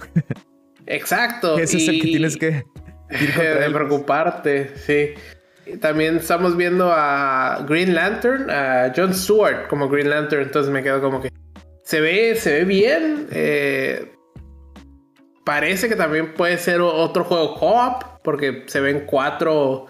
[0.87, 1.59] Exacto.
[1.59, 2.65] Ese es el que tienes que
[3.11, 5.15] ir de preocuparte, sí.
[5.81, 11.01] También estamos viendo a Green Lantern, a John Stewart como Green Lantern, entonces me quedo
[11.01, 11.31] como que
[11.85, 13.29] se ve, se ve bien.
[13.31, 14.13] Eh,
[15.45, 19.87] parece que también puede ser otro juego co-op, porque se ven cuatro,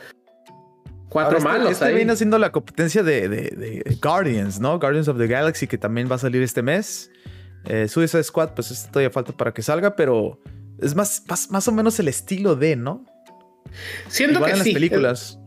[1.09, 1.73] cuatro este, malos.
[1.73, 4.79] Este viene siendo la competencia de, Guardians, ¿no?
[4.79, 7.11] Guardians of the Galaxy, que también va a salir este mes.
[7.67, 10.39] Eh, Suicide Squad, pues este todavía falta para que salga, pero
[10.81, 13.07] es más, más, o menos el estilo de, ¿no?
[14.09, 15.39] Siento que en las películas.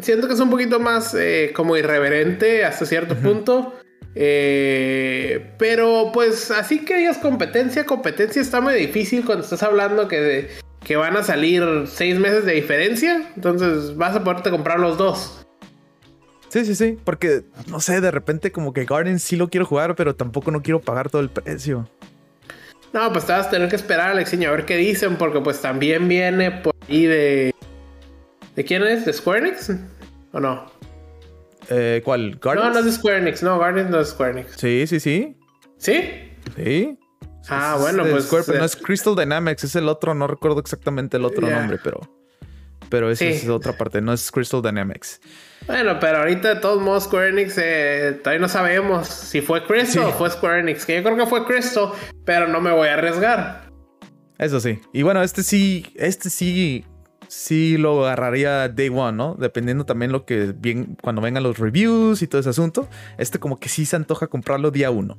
[0.00, 3.74] Siento que es un poquito más eh, como irreverente hasta cierto punto.
[4.14, 10.48] Eh, pero pues así que es competencia, competencia está muy difícil cuando estás hablando que,
[10.84, 13.30] que van a salir seis meses de diferencia.
[13.34, 15.46] Entonces vas a poderte comprar los dos.
[16.48, 16.98] Sí, sí, sí.
[17.04, 20.62] Porque, no sé, de repente como que Garden sí lo quiero jugar, pero tampoco no
[20.62, 21.88] quiero pagar todo el precio.
[22.92, 25.60] No, pues te vas a tener que esperar, Alexiño, a ver qué dicen, porque pues
[25.60, 27.54] también viene por ahí de
[28.60, 29.06] ¿De quién es?
[29.06, 29.72] ¿De Square Enix?
[30.32, 30.70] ¿O no?
[31.70, 32.38] Eh, ¿Cuál?
[32.42, 32.68] ¿Guardians?
[32.68, 33.42] No, no es de Square Enix.
[33.42, 34.54] No, Guardians no es Square Enix.
[34.54, 35.34] Sí, sí, sí.
[35.78, 36.34] ¿Sí?
[36.56, 36.98] Sí.
[37.48, 38.26] Ah, bueno, pues.
[38.26, 42.00] Square, no es Crystal Dynamics, es el otro, no recuerdo exactamente el otro nombre, pero.
[42.90, 45.22] Pero esa es otra parte, no es Crystal Dynamics.
[45.66, 50.04] Bueno, pero ahorita de todos modos Square Enix eh, todavía no sabemos si fue Crystal
[50.04, 50.84] o fue Square Enix.
[50.84, 51.92] Que yo creo que fue Crystal,
[52.26, 53.70] pero no me voy a arriesgar.
[54.36, 54.80] Eso sí.
[54.92, 56.84] Y bueno, este sí, este sí
[57.30, 59.36] sí lo agarraría day one, ¿no?
[59.38, 62.88] Dependiendo también lo que bien cuando vengan los reviews y todo ese asunto.
[63.16, 65.16] Este como que sí se antoja comprarlo día uno.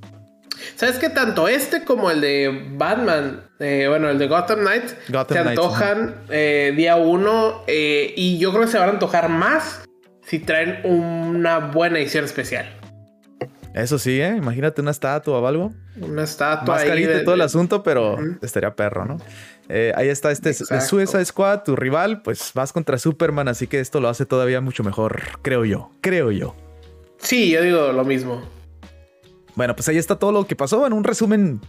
[0.76, 4.96] ¿Sabes que tanto este como el de Batman, eh, bueno, el de Gotham Knights,
[5.30, 9.82] se antojan eh, día uno eh, y yo creo que se van a antojar más
[10.24, 12.70] si traen una buena edición especial.
[13.74, 14.36] Eso sí, ¿eh?
[14.38, 15.74] Imagínate una estatua o algo.
[16.00, 16.76] Una estatua.
[16.76, 19.18] Más caliente todo el asunto, pero estaría perro, ¿no?
[19.70, 23.80] Eh, ahí está este de Suicide Squad, tu rival, pues vas contra Superman, así que
[23.80, 26.56] esto lo hace todavía mucho mejor, creo yo, creo yo.
[27.20, 28.42] Sí, yo digo lo mismo.
[29.56, 31.62] Bueno, pues ahí está todo lo que pasó en un resumen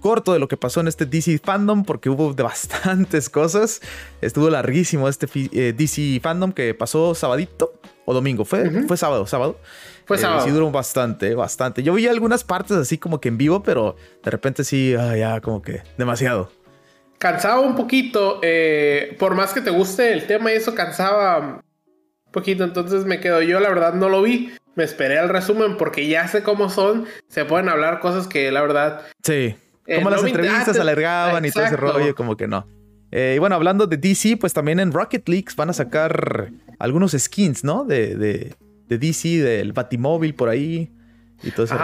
[0.00, 3.80] corto de lo que pasó en este DC fandom porque hubo de bastantes cosas.
[4.20, 8.44] Estuvo larguísimo este eh, DC fandom que pasó sabadito o domingo.
[8.44, 9.58] Fue, fue sábado, sábado.
[10.04, 11.82] Fue eh, sí duró bastante, bastante.
[11.82, 15.40] Yo vi algunas partes así como que en vivo, pero de repente sí, ah, ya
[15.40, 16.50] como que demasiado
[17.22, 18.40] cansaba un poquito.
[18.42, 22.64] Eh, por más que te guste el tema y eso, cansaba un poquito.
[22.64, 24.52] Entonces me quedo yo, la verdad, no lo vi.
[24.74, 27.06] Me esperé al resumen porque ya sé cómo son.
[27.28, 29.02] Se pueden hablar cosas que la verdad.
[29.22, 29.54] Sí.
[29.86, 32.66] Eh, como las entrevistas alargaban y todo ese rollo, como que no.
[33.12, 37.12] Eh, y bueno, hablando de DC, pues también en Rocket League van a sacar algunos
[37.12, 37.84] skins, ¿no?
[37.84, 38.56] De, de,
[38.98, 40.90] de DC, del Batimóvil por ahí.
[41.42, 41.76] Y todo eso.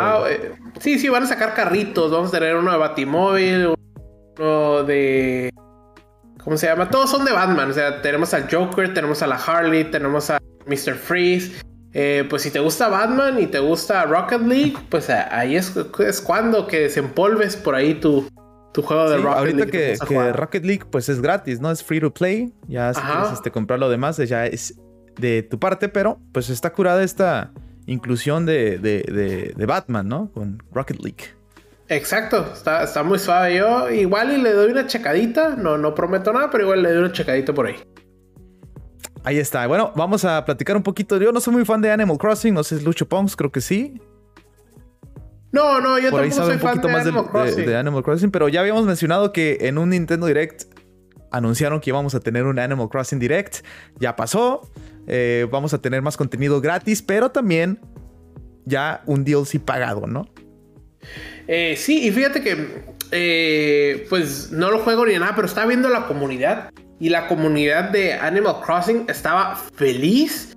[0.78, 2.10] sí, sí, van a sacar carritos.
[2.10, 3.74] Vamos a tener uno de Batimóvil,
[4.86, 5.50] de.
[6.44, 6.88] ¿Cómo se llama?
[6.88, 7.70] Todos son de Batman.
[7.70, 10.94] O sea, tenemos al Joker, tenemos a la Harley, tenemos a Mr.
[10.94, 11.60] Freeze.
[11.94, 16.20] Eh, pues si te gusta Batman y te gusta Rocket League, pues ahí es, es
[16.20, 18.28] cuando que desempolves por ahí tu,
[18.72, 19.96] tu juego de Rocket ahorita League.
[20.00, 21.70] Ahorita que, Rocket League pues es gratis, ¿no?
[21.70, 22.52] Es free to play.
[22.68, 24.74] Ya si quieres este, comprar lo demás, ya es
[25.18, 27.52] de tu parte, pero pues está curada esta
[27.86, 30.30] inclusión de, de, de Batman, ¿no?
[30.32, 31.38] Con Rocket League.
[31.88, 33.56] Exacto, está, está muy suave.
[33.56, 35.56] Yo igual y le doy una checadita.
[35.56, 37.76] No, no prometo nada, pero igual le doy una checadita por ahí.
[39.24, 39.66] Ahí está.
[39.66, 41.16] Bueno, vamos a platicar un poquito.
[41.18, 42.52] Yo no soy muy fan de Animal Crossing.
[42.52, 44.00] No sé, es Lucho Pongs, creo que sí.
[45.50, 47.04] No, no, yo tampoco soy un poquito más
[47.56, 48.30] de, Animal Crossing.
[48.30, 50.64] Pero ya habíamos mencionado que en un Nintendo Direct
[51.30, 53.64] anunciaron que íbamos a tener un Animal Crossing Direct.
[53.98, 54.70] Ya pasó.
[55.08, 57.80] Eh, vamos a tener más contenido gratis, pero también
[58.64, 60.28] ya un DLC pagado, ¿no?
[61.46, 65.88] Eh, sí, y fíjate que, eh, pues no lo juego ni nada, pero estaba viendo
[65.88, 70.54] la comunidad y la comunidad de Animal Crossing estaba feliz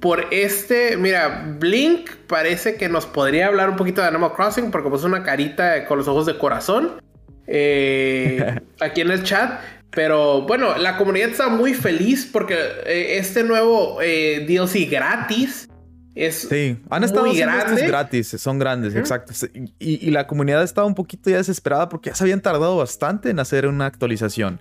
[0.00, 4.88] por este, mira, Blink parece que nos podría hablar un poquito de Animal Crossing porque
[4.88, 7.02] puso una carita con los ojos de corazón
[7.46, 9.60] eh, aquí en el chat.
[9.90, 15.70] Pero bueno, la comunidad está muy feliz porque este nuevo DLC gratis
[16.30, 19.32] sí, han estado muy gratis, son grandes, exacto.
[19.78, 23.30] Y, la comunidad ha estado un poquito ya desesperada porque ya se habían tardado bastante
[23.30, 24.60] en hacer una actualización.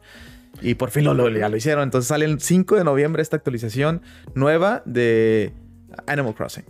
[0.62, 1.84] Y por fin lo, lo, ya lo hicieron.
[1.84, 4.02] Entonces sale el 5 de noviembre esta actualización
[4.34, 5.54] nueva de
[6.08, 6.66] Animal Crossing.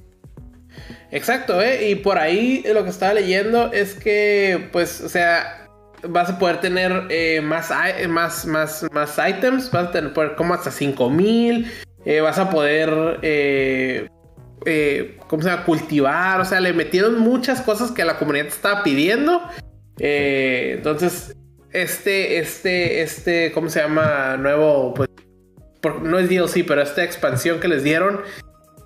[1.12, 1.90] Exacto, ¿eh?
[1.90, 5.59] Y por ahí lo que estaba leyendo es que, pues, o sea,
[6.08, 7.72] vas a poder tener eh, más,
[8.08, 11.72] más, más, más items, vas a tener como hasta 5000,
[12.06, 13.20] eh, vas a poder...
[13.22, 14.08] Eh,
[14.66, 15.64] eh, ¿cómo se llama?
[15.64, 19.42] Cultivar, o sea, le metieron muchas cosas que la comunidad estaba pidiendo.
[19.98, 21.34] Entonces,
[21.72, 24.36] este, este, este, ¿cómo se llama?
[24.38, 25.10] Nuevo, pues,
[26.02, 28.22] no es DLC, pero esta expansión que les dieron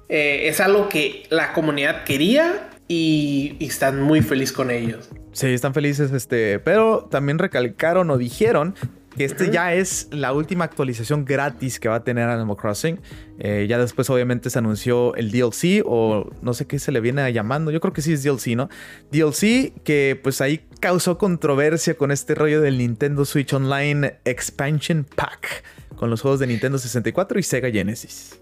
[0.09, 5.09] es algo que la comunidad quería y, están muy felices con ellos.
[5.31, 8.75] Sí, están felices, este, pero también recalcaron o dijeron
[9.17, 12.99] que este ya es la última actualización gratis que va a tener Animal Crossing.
[13.39, 17.31] Eh, ya después obviamente se anunció el DLC o no sé qué se le viene
[17.31, 17.71] llamando.
[17.71, 18.69] Yo creo que sí es DLC, ¿no?
[19.11, 25.63] DLC que pues ahí causó controversia con este rollo del Nintendo Switch Online Expansion Pack
[25.95, 28.39] con los juegos de Nintendo 64 y Sega Genesis.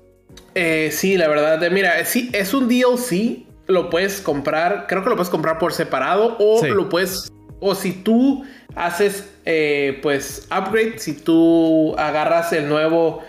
[0.56, 5.16] Eh, sí, la verdad, mira, sí, es un DLC, lo puedes comprar, creo que lo
[5.16, 8.44] puedes comprar por separado o lo puedes, o si tú
[8.76, 13.24] haces, eh, pues, upgrade, si tú agarras el nuevo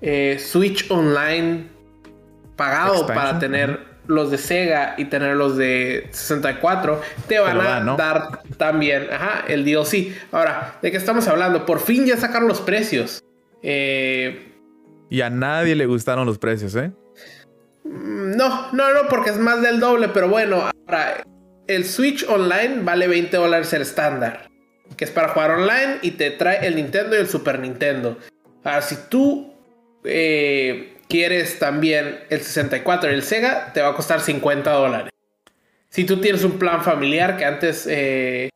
[0.00, 1.68] eh, Switch Online
[2.56, 8.40] pagado para tener los de Sega y tener los de 64, te van a dar
[8.56, 10.12] también ajá, el DLC.
[10.32, 11.66] Ahora, ¿de qué estamos hablando?
[11.66, 13.22] Por fin ya sacaron los precios.
[13.62, 14.52] Eh,
[15.10, 16.92] y a nadie le gustaron los precios, ¿eh?
[17.88, 21.22] No, no, no, porque es más del doble, pero bueno, ahora
[21.66, 24.48] el Switch Online vale 20 dólares el estándar,
[24.96, 28.18] que es para jugar online y te trae el Nintendo y el Super Nintendo.
[28.64, 29.54] Ahora, si tú
[30.04, 35.12] eh, quieres también el 64 y el Sega, te va a costar 50 dólares.
[35.88, 38.50] Si tú tienes un plan familiar que antes eh,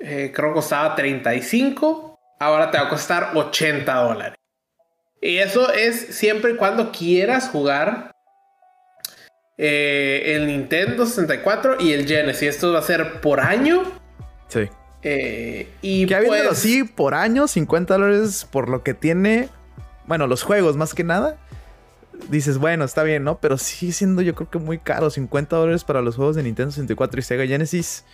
[0.00, 4.38] eh, creo que costaba 35, ahora te va a costar 80 dólares.
[5.20, 8.13] Y eso es siempre y cuando quieras jugar
[9.56, 12.48] eh, el Nintendo 64 y el Genesis.
[12.50, 13.82] Esto va a ser por año.
[14.48, 14.68] Sí.
[15.02, 19.48] Eh, y que habiendo pues, así por año, 50 dólares por lo que tiene.
[20.06, 21.36] Bueno, los juegos más que nada.
[22.28, 23.38] Dices, bueno, está bien, ¿no?
[23.38, 25.10] Pero sigue siendo yo creo que muy caro.
[25.10, 28.04] 50 dólares para los juegos de Nintendo 64 y Sega Genesis.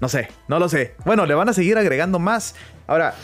[0.00, 0.94] No sé, no lo sé.
[1.04, 2.54] Bueno, le van a seguir agregando más.
[2.86, 3.14] Ahora,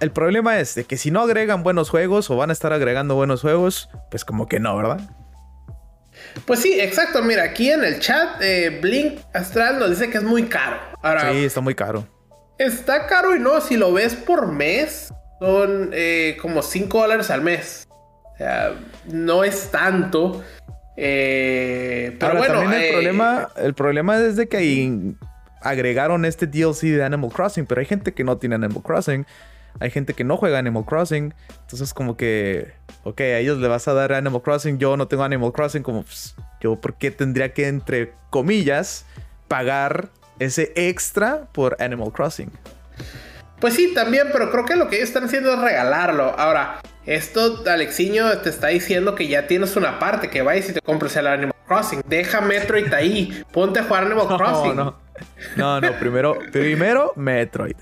[0.00, 3.14] el problema es de que si no agregan buenos juegos o van a estar agregando
[3.14, 5.00] buenos juegos, pues como que no, ¿verdad?
[6.44, 7.22] Pues sí, exacto.
[7.22, 10.78] Mira, aquí en el chat, eh, Blink Astral nos dice que es muy caro.
[11.32, 12.06] sí, está muy caro.
[12.58, 17.42] Está caro y no, si lo ves por mes, son eh, como 5 dólares al
[17.42, 17.86] mes.
[17.88, 18.74] O sea,
[19.06, 20.42] no es tanto.
[20.96, 25.14] Eh, pero bueno, también el, problema, el problema es de que
[25.60, 29.26] agregaron este DLC de Animal Crossing, pero hay gente que no tiene Animal Crossing.
[29.80, 31.34] Hay gente que no juega Animal Crossing.
[31.60, 32.72] Entonces, como que,
[33.04, 34.78] ok, a ellos le vas a dar Animal Crossing.
[34.78, 35.82] Yo no tengo Animal Crossing.
[35.82, 39.06] Como, pues, yo, ¿por qué tendría que, entre comillas,
[39.48, 40.08] pagar
[40.38, 42.50] ese extra por Animal Crossing?
[43.60, 46.38] Pues sí, también, pero creo que lo que ellos están haciendo es regalarlo.
[46.38, 50.80] Ahora, esto, Alexiño, te está diciendo que ya tienes una parte, que vayas y te
[50.80, 52.02] compres el Animal Crossing.
[52.06, 54.76] Deja Metroid ahí, ponte a jugar Animal Crossing.
[54.76, 54.98] No,
[55.56, 57.76] no, no, primero, primero Metroid.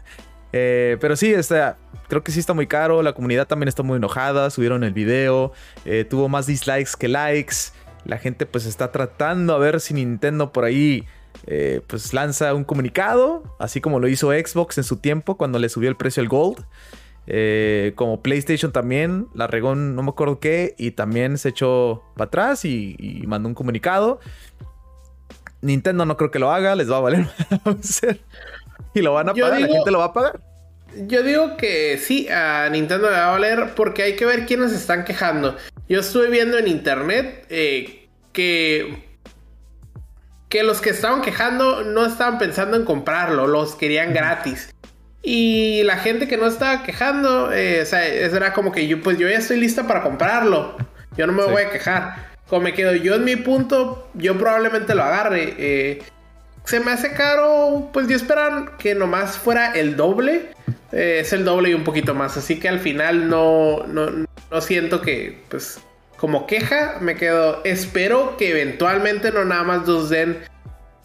[0.57, 3.03] Eh, pero sí, está, creo que sí está muy caro.
[3.03, 4.49] La comunidad también está muy enojada.
[4.51, 5.53] Subieron el video.
[5.85, 7.57] Eh, tuvo más dislikes que likes.
[8.05, 11.07] La gente pues está tratando a ver si Nintendo por ahí
[11.49, 13.43] eh, pues lanza un comunicado.
[13.59, 16.65] Así como lo hizo Xbox en su tiempo cuando le subió el precio al Gold.
[17.97, 22.65] Como PlayStation también la regó no me acuerdo qué y también se echó para atrás
[22.65, 24.21] y, mandó un comunicado.
[25.63, 27.27] Nintendo no creo que lo haga, les va a valer
[28.95, 30.41] y lo van a pagar, la gente lo va a pagar.
[30.97, 34.73] Yo digo que sí, a Nintendo le va a valer porque hay que ver quiénes
[34.73, 35.57] están quejando.
[35.89, 39.03] Yo estuve viendo en internet eh, que,
[40.49, 44.73] que los que estaban quejando no estaban pensando en comprarlo, los querían gratis.
[45.27, 49.19] Y la gente que no estaba quejando, eh, o sea, era como que yo, pues
[49.19, 50.77] yo ya estoy lista para comprarlo.
[51.17, 52.35] Yo no me voy a quejar.
[52.47, 55.55] Como me quedo yo en mi punto, yo probablemente lo agarre.
[55.59, 56.03] Eh,
[56.65, 60.49] se me hace caro, pues yo esperaba que nomás fuera el doble.
[60.93, 62.37] Eh, es el doble y un poquito más.
[62.37, 65.79] Así que al final no, no, siento que, pues,
[66.17, 67.61] como queja, me quedo.
[67.65, 70.39] Espero que eventualmente no nada más nos den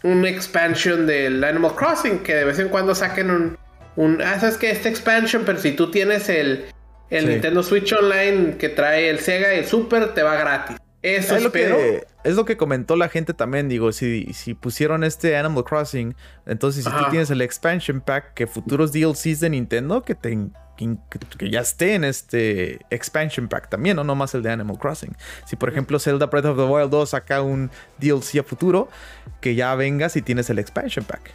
[0.02, 3.58] un expansion del Animal Crossing, que de vez en cuando saquen un.
[3.96, 6.64] un ah, sabes que este expansion, pero si tú tienes el,
[7.10, 10.78] el Nintendo Switch Online que trae el Sega y el Super, te va gratis.
[11.02, 13.68] Eso es lo que es lo que comentó la gente también.
[13.68, 16.14] Digo, si, si pusieron este Animal Crossing,
[16.46, 20.36] entonces si tú tienes el expansion pack, que futuros DLCs de Nintendo que, te,
[20.76, 25.16] que, ya esté en este expansion pack también, no más el de Animal Crossing.
[25.46, 28.88] Si por ejemplo Zelda Breath of the Wild 2 saca un DLC a futuro,
[29.40, 31.32] que ya vengas y tienes el expansion pack.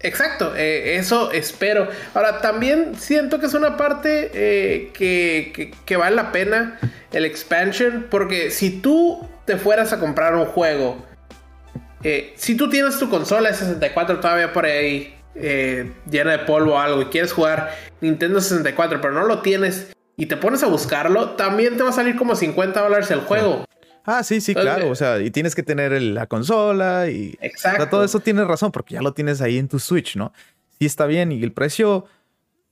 [0.00, 1.88] Exacto, eh, eso espero.
[2.12, 6.78] Ahora, también siento que es una parte eh, que, vale la pena
[7.12, 11.02] el expansion, porque si tú te fueras a comprar un juego,
[12.02, 16.78] eh, si tú tienes tu consola de 64 todavía por ahí llena de polvo o
[16.78, 21.30] algo y quieres jugar Nintendo 64 pero no lo tienes y te pones a buscarlo,
[21.30, 23.64] también te va a salir como 50 dólares el juego.
[24.04, 24.90] Ah, sí, sí, claro.
[24.90, 27.36] O sea, y tienes que tener la consola y.
[27.40, 27.88] Exacto.
[27.88, 30.32] todo eso tienes razón, porque ya lo tienes ahí en tu Switch, ¿no?
[30.78, 31.32] Sí está bien.
[31.32, 32.06] Y el precio.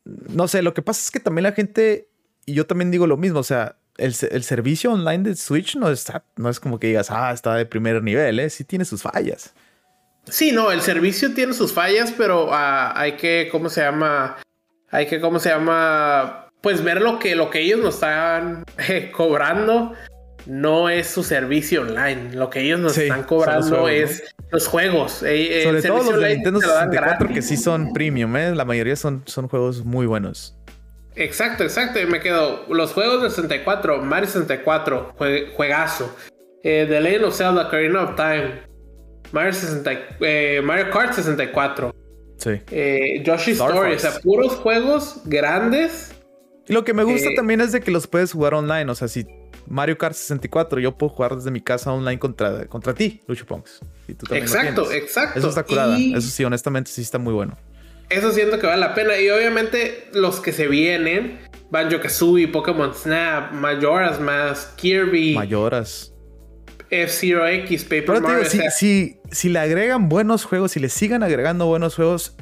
[0.04, 2.08] No sé, lo que pasa es que también la gente.
[2.44, 3.38] Y yo también digo lo mismo.
[3.38, 6.24] O sea, el, servicio online de Switch no está.
[6.36, 8.50] No es como que digas, ah, está de primer nivel, ¿eh?
[8.50, 9.54] Sí tiene sus fallas.
[10.24, 14.36] Sí, no, el servicio tiene sus fallas, pero ah, hay que, ¿cómo se llama?
[14.90, 16.48] Hay que, ¿cómo se llama?
[16.60, 19.94] Pues ver lo que, lo que ellos nos están eh, cobrando
[20.46, 22.34] no es su servicio online.
[22.34, 25.22] Lo que ellos nos están cobrando es los juegos.
[25.26, 28.54] Eh, Sobre todo los de Nintendo 64 que sí son premium, ¿eh?
[28.54, 30.56] la mayoría son, son juegos muy buenos.
[31.14, 32.00] Exacto, exacto.
[32.00, 32.64] Y me quedo.
[32.68, 35.14] Los juegos de 64, Mario 64,
[35.54, 36.14] juegazo.
[36.62, 38.62] Eh, The Legend of Zelda, Ocarina of Time,
[39.32, 41.94] Mario, 60, eh, Mario Kart 64.
[42.38, 42.50] Sí.
[42.70, 46.14] Eh, Yoshi Story, o sea, puros juegos grandes.
[46.66, 48.90] Y lo que me gusta también es de que los puedes jugar online.
[48.90, 49.26] O sea, si
[49.66, 53.80] Mario Kart 64, yo puedo jugar desde mi casa online contra, contra ti, Lucho Ponks.
[54.30, 55.38] exacto, exacto.
[55.38, 55.98] Eso está curada.
[55.98, 57.56] Eso sí, honestamente, sí está muy bueno.
[58.10, 59.18] Eso siento que vale la pena.
[59.18, 65.34] Y obviamente los que se vienen, Banjo Kazooie, Pokémon Snap, Majora's Mask, Kirby.
[65.34, 66.12] Majora's.
[66.90, 68.44] F-Zero X, Paper Mario.
[68.70, 72.36] si, si, le agregan buenos juegos, si le sigan agregando buenos juegos,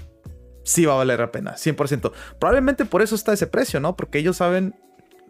[0.64, 2.12] sí va a valer la pena, 100%.
[2.40, 3.94] Probablemente por eso está ese precio, ¿no?
[3.94, 4.74] Porque ellos saben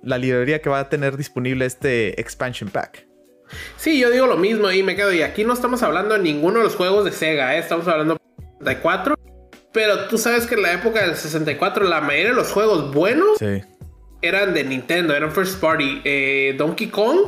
[0.03, 3.07] la librería que va a tener disponible este expansion pack.
[3.77, 5.13] Sí, yo digo lo mismo y me quedo.
[5.13, 7.59] Y aquí no estamos hablando de ninguno de los juegos de Sega, ¿eh?
[7.59, 8.21] estamos hablando de
[8.59, 9.17] 64.
[9.73, 13.39] Pero tú sabes que en la época del 64, la mayoría de los juegos buenos
[14.23, 16.03] eran de Nintendo, eran first party.
[16.05, 17.19] Eh, Donkey Kong,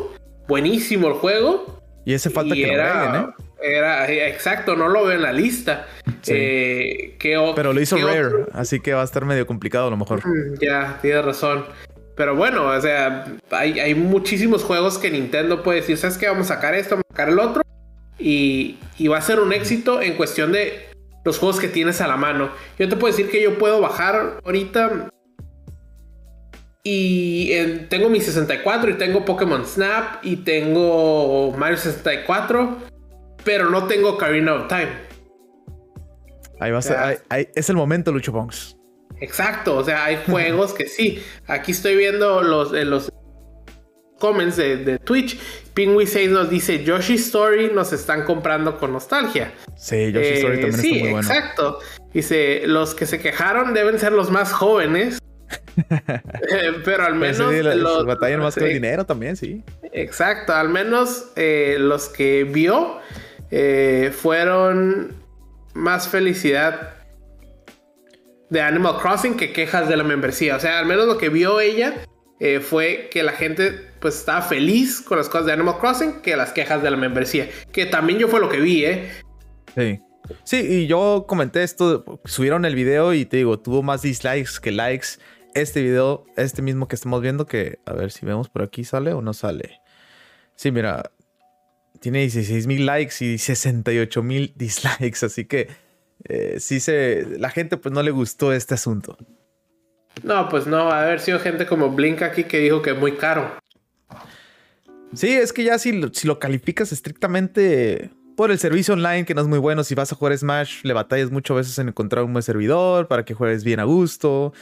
[0.48, 1.80] buenísimo el juego.
[2.04, 3.32] Y ese falta que era, lo ¿eh?
[3.62, 5.86] Era, exacto, no lo veo en la lista.
[6.26, 10.26] Eh, Pero lo hizo Rare, así que va a estar medio complicado a lo mejor.
[10.26, 11.64] Mm, ya, tienes razón.
[12.22, 16.28] Pero bueno, o sea, hay, muchísimos juegos que Nintendo puede decir, ¿sabes qué?
[16.28, 17.62] Vamos a sacar esto, vamos a sacar el otro.
[18.16, 20.88] Y, va a ser un éxito en cuestión de
[21.24, 22.52] los juegos que tienes a la mano.
[22.78, 25.10] Yo te puedo decir que yo puedo bajar ahorita
[26.84, 27.50] y
[27.88, 32.76] tengo mi 64 y tengo Pokémon Snap y tengo Mario 64,
[33.42, 34.92] pero no tengo Karina of Time.
[36.60, 37.20] Ahí va a ser,
[37.56, 38.76] es el momento, Lucho Bongs.
[39.22, 41.22] Exacto, o sea, hay juegos que sí.
[41.46, 43.12] Aquí estoy viendo los, eh, los
[44.18, 45.38] comments de, Twitch.
[45.74, 49.52] Pingui 6 nos dice Yoshi Story nos están comprando con nostalgia.
[49.76, 51.28] Sí, Yoshi Story también sí, está muy bueno.
[51.28, 51.78] Exacto.
[52.12, 55.18] Dice, los que se quejaron deben ser los más jóvenes.
[55.88, 59.62] Eh, pero al pues menos los batallan más con el dinero también, sí.
[59.92, 62.98] Exacto, al menos eh, los que vio
[64.12, 65.14] fueron
[65.74, 67.01] más felicidad
[68.52, 70.56] de Animal Crossing que quejas de la membresía.
[70.56, 71.94] O sea, al menos lo que vio ella
[72.38, 76.36] eh, fue que la gente pues estaba feliz con las cosas de Animal Crossing que
[76.36, 77.48] las quejas de la membresía.
[77.72, 79.10] Que también yo fue lo que vi, ¿eh?
[79.74, 80.00] Sí.
[80.44, 84.70] Sí, y yo comenté esto, subieron el video y te digo, tuvo más dislikes que
[84.70, 85.08] likes.
[85.54, 89.14] Este video, este mismo que estamos viendo, que a ver si vemos por aquí, ¿sale
[89.14, 89.80] o no sale?
[90.56, 91.10] Sí, mira,
[92.00, 95.68] tiene 16 mil likes y 68 mil dislikes, así que
[96.24, 97.26] eh, sí se.
[97.38, 99.16] La gente pues no le gustó este asunto.
[100.22, 103.12] No, pues no, a haber sido gente como Blink aquí que dijo que es muy
[103.12, 103.56] caro.
[105.14, 109.42] Sí, es que ya si, si lo calificas estrictamente por el servicio online, que no
[109.42, 112.32] es muy bueno, si vas a jugar Smash, le batallas muchas veces en encontrar un
[112.32, 114.52] buen servidor para que juegues bien a gusto.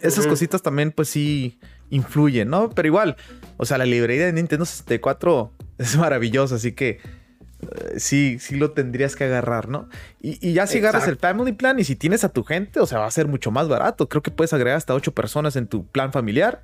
[0.00, 2.70] Esas cositas también, pues sí, influyen, ¿no?
[2.70, 3.16] Pero igual,
[3.56, 7.00] o sea, la librería de Nintendo 64 es maravillosa, así que
[7.62, 9.88] eh, sí, sí lo tendrías que agarrar, ¿no?
[10.20, 12.98] Y, ya si agarras el Family Plan y si tienes a tu gente, o sea,
[12.98, 14.08] va a ser mucho más barato.
[14.08, 16.62] Creo que puedes agregar hasta ocho personas en tu plan familiar.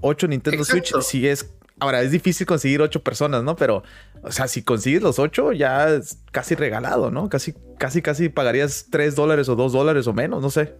[0.00, 1.50] Ocho Nintendo Switch, si es...
[1.78, 3.56] Ahora, es difícil conseguir ocho personas, ¿no?
[3.56, 3.82] Pero,
[4.22, 7.28] o sea, si consigues los ocho, ya es casi regalado, ¿no?
[7.28, 10.74] Casi, casi, casi pagarías tres dólares o dos dólares o menos, no sé.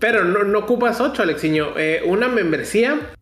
[0.00, 1.78] Pero no, no ocupas ocho, Alexiño.
[1.78, 3.12] Eh, una membresía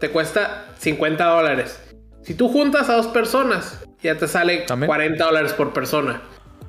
[0.00, 1.78] te cuesta 50 dólares.
[2.22, 6.20] Si tú juntas a dos personas ya te sale 40 dólares por persona.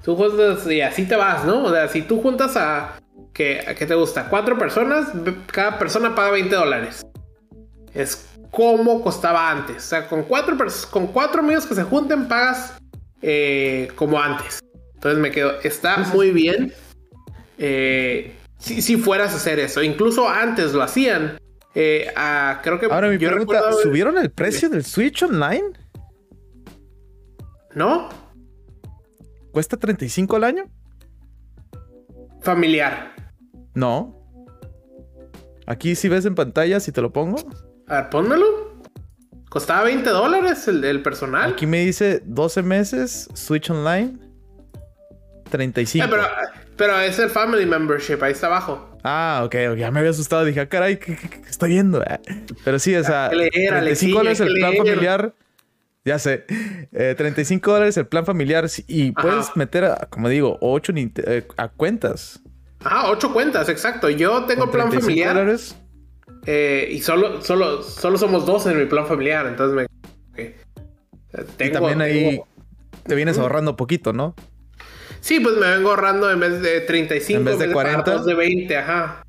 [0.03, 1.63] Tú juntas y así te vas, ¿no?
[1.63, 2.99] O sea, si tú juntas a.
[3.34, 4.29] ¿Qué, ¿Qué te gusta?
[4.29, 5.07] Cuatro personas,
[5.47, 7.03] cada persona paga 20 dólares.
[7.93, 9.77] Es como costaba antes.
[9.77, 10.55] O sea, con cuatro,
[10.91, 12.75] con cuatro amigos que se junten, pagas
[13.21, 14.59] eh, como antes.
[14.93, 15.53] Entonces me quedo.
[15.63, 16.73] Está muy bien.
[17.57, 19.81] Eh, si, fueras a hacer eso.
[19.81, 21.38] Incluso antes lo hacían.
[21.73, 22.11] Eh,
[22.61, 22.86] creo que.
[22.86, 25.82] Ahora mi pregunta: ¿subieron el precio del Switch Online?
[27.76, 28.09] ¿No?
[29.51, 30.63] ¿Cuesta 35 al año?
[32.41, 33.13] Familiar.
[33.74, 34.19] No.
[35.65, 37.38] Aquí si ves en pantalla, si te lo pongo.
[37.88, 38.74] A ver, pónmelo.
[39.49, 41.53] Costaba 20 dólares el, personal.
[41.53, 44.17] Aquí me dice 12 meses, Switch Online.
[45.51, 46.03] 35.
[46.03, 46.24] Eh, pero,
[46.76, 48.97] pero, es el Family Membership, ahí está abajo.
[49.03, 50.43] Ah, ok, ya me había asustado.
[50.43, 51.17] Dije, ah, caray, ¿qué,
[51.47, 52.01] estoy viendo?
[52.01, 52.19] Eh,
[52.65, 55.34] pero sí, o sea, 35 dólares el plan familiar.
[56.05, 56.45] Ya sé.
[56.91, 58.65] 35 eh, dólares el plan familiar.
[58.87, 60.93] Y puedes meter, como digo, 8
[61.57, 62.41] a cuentas.
[62.83, 64.09] Ah, 8 cuentas, exacto.
[64.09, 65.35] Yo tengo plan familiar.
[65.35, 65.75] Dólares?
[66.45, 69.47] y solo, solo, solo somos dos en mi plan familiar.
[69.47, 69.87] Entonces
[70.35, 70.55] me.
[71.65, 72.41] y también ahí
[73.05, 74.35] te vienes ahorrando poquito, ¿no?
[75.21, 78.77] Sí, pues me vengo ahorrando en vez de 35, en vez de 40, de 20,
[78.77, 79.23] ajá.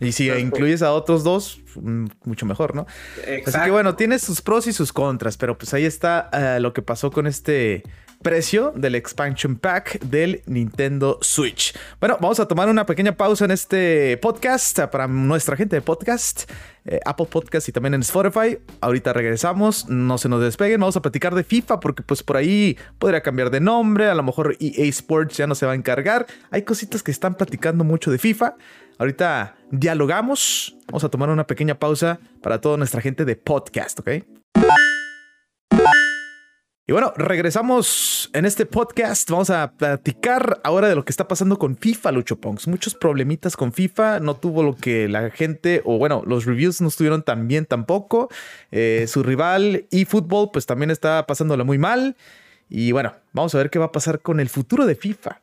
[0.00, 2.86] Y si incluyes a otros dos, mm, mucho mejor, ¿no?
[3.26, 3.50] Exacto.
[3.50, 6.72] Así que bueno, tiene sus pros y sus contras, pero pues ahí está eh, lo
[6.72, 7.82] que pasó con este
[8.22, 11.76] precio del expansion pack del Nintendo Switch.
[12.00, 16.50] Bueno, vamos a tomar una pequeña pausa en este podcast para nuestra gente de podcast,
[16.86, 18.58] eh, Apple Podcast y también en Spotify.
[18.80, 22.76] Ahorita regresamos, no se nos despeguen, vamos a platicar de FIFA porque pues por ahí
[22.98, 26.26] podría cambiar de nombre, a lo mejor EA Sports ya no se va a encargar.
[26.50, 28.56] Hay cositas que están platicando mucho de FIFA.
[28.98, 34.08] Ahorita dialogamos, vamos a tomar una pequeña pausa para toda nuestra gente de podcast, ¿ok?
[36.88, 39.28] Y bueno, regresamos en este podcast.
[39.28, 42.38] Vamos a platicar ahora de lo que está pasando con FIFA, Lucho.
[42.68, 44.20] Muchos problemitas con FIFA.
[44.20, 48.30] No tuvo lo que la gente, o bueno, los reviews no estuvieron tan bien tampoco.
[48.70, 52.16] Eh, su rival eFootball, pues también está pasándolo muy mal.
[52.70, 55.40] Y bueno, vamos a ver qué va a pasar con el futuro de FIFA.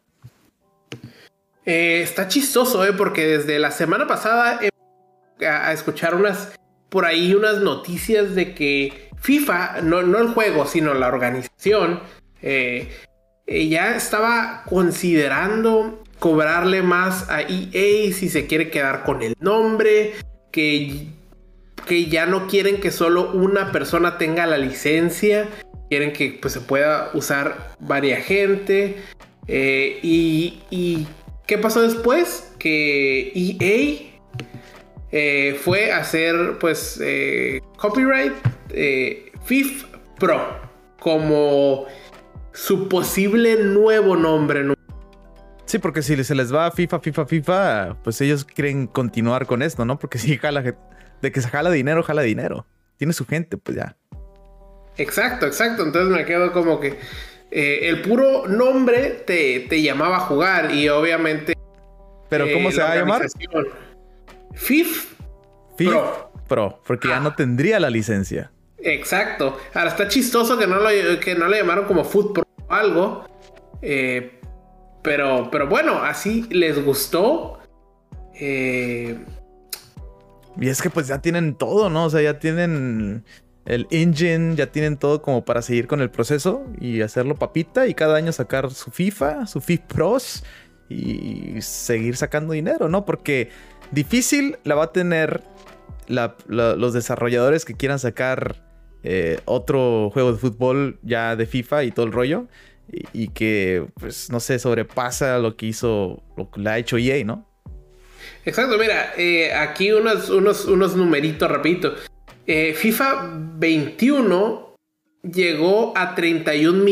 [1.66, 2.94] Eh, está chistoso, ¿eh?
[2.94, 4.60] Porque desde la semana pasada
[5.40, 6.54] a escuchar unas
[6.94, 12.02] por ahí unas noticias de que FIFA, no, el juego, sino la organización,
[12.44, 12.88] eh,
[13.48, 20.14] eh, ya estaba considerando cobrarle más a EA si se quiere quedar con el nombre,
[20.52, 21.08] que,
[21.88, 25.50] que ya no quieren que solo una persona tenga la licencia,
[25.90, 28.98] quieren que pues, se pueda usar varias gente.
[29.48, 31.08] Eh, y, y,
[31.46, 32.54] qué pasó después?
[32.60, 34.14] Que EA
[35.12, 38.34] eh, fue hacer pues eh, copyright
[38.70, 39.86] eh, FIF
[40.20, 40.60] Pro
[41.00, 41.86] como
[42.54, 44.74] su posible nuevo nombre.
[45.66, 49.62] Sí, porque si se les va a FIFA, FIFA, FIFA, pues ellos quieren continuar con
[49.62, 50.00] esto, ¿no?
[50.00, 50.64] Porque si jala,
[51.22, 52.66] de que se jala dinero, jala dinero.
[52.98, 53.98] Tiene su gente, pues ya.
[54.98, 55.84] Exacto, exacto.
[55.84, 57.00] Entonces me quedo como que
[57.56, 61.54] el puro nombre te, te, llamaba a jugar y obviamente...
[62.30, 63.28] Pero ¿cómo se va a llamar?
[64.54, 65.14] FIF,
[65.78, 66.32] Pro.
[66.48, 67.36] Pro, porque ya no ah.
[67.36, 68.52] tendría la licencia.
[68.80, 69.58] Exacto.
[69.74, 70.90] Ahora está chistoso que no lo,
[71.20, 73.26] que no le llamaron como Food Pro o algo.
[73.82, 74.40] Eh,
[75.02, 77.60] pero, pero bueno, así les gustó.
[78.36, 79.18] Eh,
[80.60, 82.06] y es que pues ya tienen todo, ¿no?
[82.06, 83.26] O sea, ya tienen
[83.66, 87.94] el engine, ya tienen todo como para seguir con el proceso y hacerlo papita y
[87.94, 90.44] cada año sacar su FIFA, su FIFA Pros
[90.90, 93.06] y seguir sacando dinero, ¿no?
[93.06, 93.50] Porque
[93.94, 95.44] Difícil la va a tener
[96.08, 98.56] los desarrolladores que quieran sacar
[99.04, 102.48] eh, otro juego de fútbol ya de FIFA y todo el rollo.
[103.14, 107.24] Y, que, pues, no sé, sobrepasa lo que hizo, lo que le ha hecho EA,
[107.24, 107.48] ¿no?
[108.46, 111.94] Exacto, mira, eh, aquí unos, unos, unos numeritos, repito.
[112.46, 114.76] Eh, FIFA 21
[115.24, 116.84] llegó a 31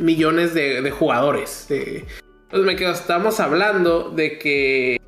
[0.00, 1.66] millones de, jugadores.
[1.68, 5.00] entonces me quedo, estamos hablando de que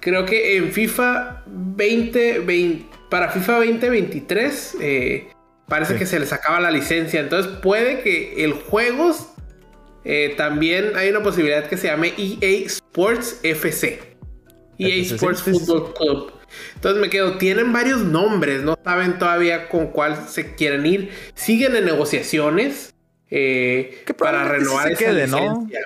[0.00, 2.42] Creo que en FIFA 20,
[3.10, 5.28] para FIFA 2023 eh,
[5.68, 7.20] parece que se les acaba la licencia.
[7.20, 9.14] Entonces puede que el juego
[10.04, 14.16] eh, también hay una posibilidad que se llame EA Sports FC.
[14.78, 16.32] EA Sports Football Club.
[16.74, 21.10] Entonces me quedo, tienen varios nombres, no saben todavía con cuál se quieren ir.
[21.34, 22.94] Siguen en negociaciones
[23.30, 25.80] eh, para renovar esa licencia.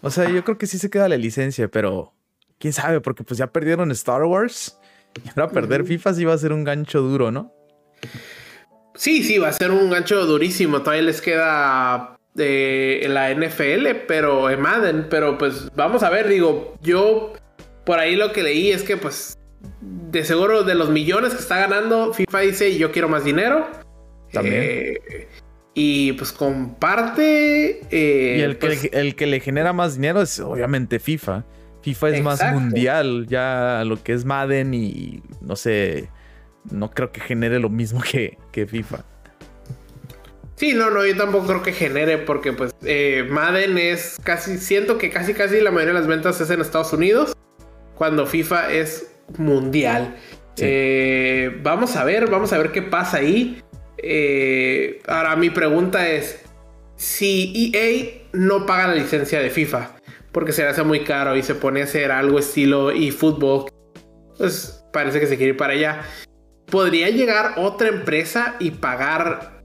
[0.00, 2.12] O sea, yo creo que sí se queda la licencia, pero
[2.58, 4.78] quién sabe, porque pues ya perdieron Star Wars.
[5.24, 7.52] Y ahora perder FIFA sí va a ser un gancho duro, ¿no?
[8.94, 10.82] Sí, sí, va a ser un gancho durísimo.
[10.82, 15.06] Todavía les queda de eh, la NFL, pero en Madden.
[15.08, 17.32] Pero pues vamos a ver, digo, yo
[17.84, 19.37] por ahí lo que leí es que pues
[19.80, 23.66] de seguro de los millones que está ganando, FIFA dice yo quiero más dinero.
[24.32, 24.62] También.
[24.62, 25.28] Eh,
[25.74, 27.80] y pues comparte.
[27.90, 31.44] Eh, y el, que, pues el que le genera más dinero es obviamente FIFA.
[31.82, 36.10] FIFA es más mundial, ya lo que es Madden y no sé,
[36.70, 39.04] no creo que genere lo mismo que, que FIFA.
[40.56, 44.98] Sí, no, no, yo tampoco creo que genere porque pues eh, Madden es casi, siento
[44.98, 47.36] que casi casi la mayoría de las ventas es en Estados Unidos,
[47.94, 49.06] cuando FIFA es
[49.36, 50.16] mundial.
[50.56, 53.62] Eh, vamos a ver, vamos a ver qué pasa ahí.
[53.98, 56.42] Eh, ahora mi pregunta es,
[56.96, 59.96] si EA no paga la licencia de FIFA,
[60.32, 63.70] porque se le hace muy caro y se pone a hacer algo estilo eFootball,
[64.36, 66.02] pues parece que se quiere ir para allá.
[66.66, 69.58] ¿Podría llegar otra empresa y pagar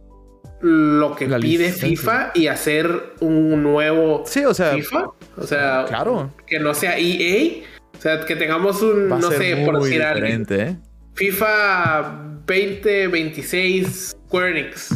[0.64, 5.10] lo que pide FIFA y hacer un nuevo sí, o sea, FIFA.
[5.36, 6.32] O sea, claro.
[6.48, 7.64] que no sea EA.
[7.98, 10.26] O sea, que tengamos un, no sé, por decir algo.
[10.26, 10.78] ¿eh?
[11.14, 14.90] FIFA 2026 Square Enix.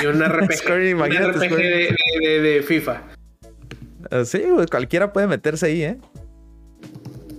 [0.00, 3.02] Y un RPG, un RPG de, FIFA.
[4.10, 5.98] Ah, sí, cualquiera puede meterse ahí, ¿eh?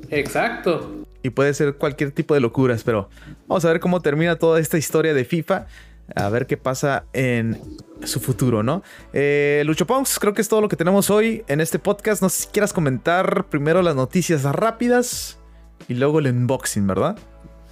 [0.10, 1.06] Exacto.
[1.24, 3.10] Y puede ser cualquier tipo de locuras, pero
[3.48, 5.68] vamos a ver cómo termina toda esta historia de FIFA
[6.16, 7.60] a ver qué pasa en
[8.04, 8.84] su futuro, ¿no?
[9.14, 12.22] Eh, Lucho Ponks, creo que es todo lo que tenemos hoy en este podcast.
[12.22, 15.40] No sé si quieras comentar primero las noticias rápidas
[15.88, 17.18] y luego el unboxing, ¿verdad?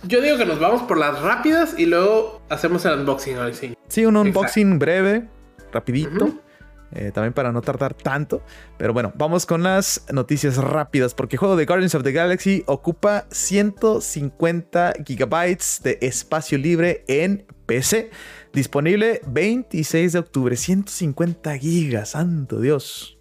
[0.03, 3.75] Yo digo que nos vamos por las rápidas y luego hacemos el unboxing, Alexi.
[3.87, 5.27] Sí, un unboxing breve,
[5.71, 6.33] rapidito.
[6.93, 8.43] Eh, también para no tardar tanto.
[8.77, 11.13] Pero bueno, vamos con las noticias rápidas.
[11.13, 17.45] Porque el juego de Guardians of the Galaxy ocupa 150 gigabytes de espacio libre en
[17.71, 18.11] PC.
[18.51, 20.57] Disponible 26 de octubre.
[20.57, 23.17] 150 gigas, santo Dios.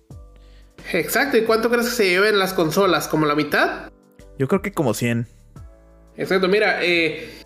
[0.92, 1.36] Exacto.
[1.36, 3.07] ¿Y cuánto crees que se lleven las consolas?
[3.07, 3.92] ¿Como la mitad?
[4.38, 5.28] Yo creo que como 100.
[6.16, 6.48] Exacto.
[6.48, 7.40] Mira, eh,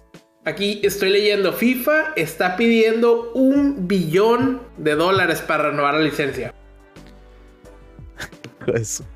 [0.47, 6.53] Aquí estoy leyendo, FIFA está pidiendo un billón de dólares para renovar la licencia.
[8.67, 9.07] Eso.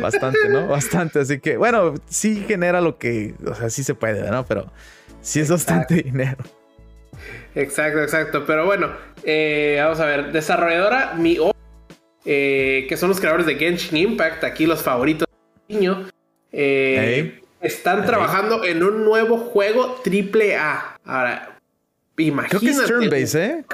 [0.00, 0.66] Bastante, ¿no?
[0.68, 1.18] Bastante.
[1.18, 4.46] Así que, bueno, sí genera lo que, o sea, sí se puede, ¿no?
[4.46, 4.70] Pero
[5.20, 6.38] sí es bastante dinero.
[7.58, 8.44] Exacto, exacto.
[8.46, 8.92] Pero bueno,
[9.24, 10.32] eh, vamos a ver.
[10.32, 11.38] Desarrolladora Mi
[12.24, 15.26] eh, que son los creadores de Genshin Impact, aquí los favoritos
[15.66, 16.08] de niño.
[16.52, 20.98] Eh, están trabajando en un nuevo juego triple A.
[21.04, 21.58] Ahora,
[22.16, 22.64] imagínate.
[22.64, 23.64] Creo que es turn-based, ¿eh?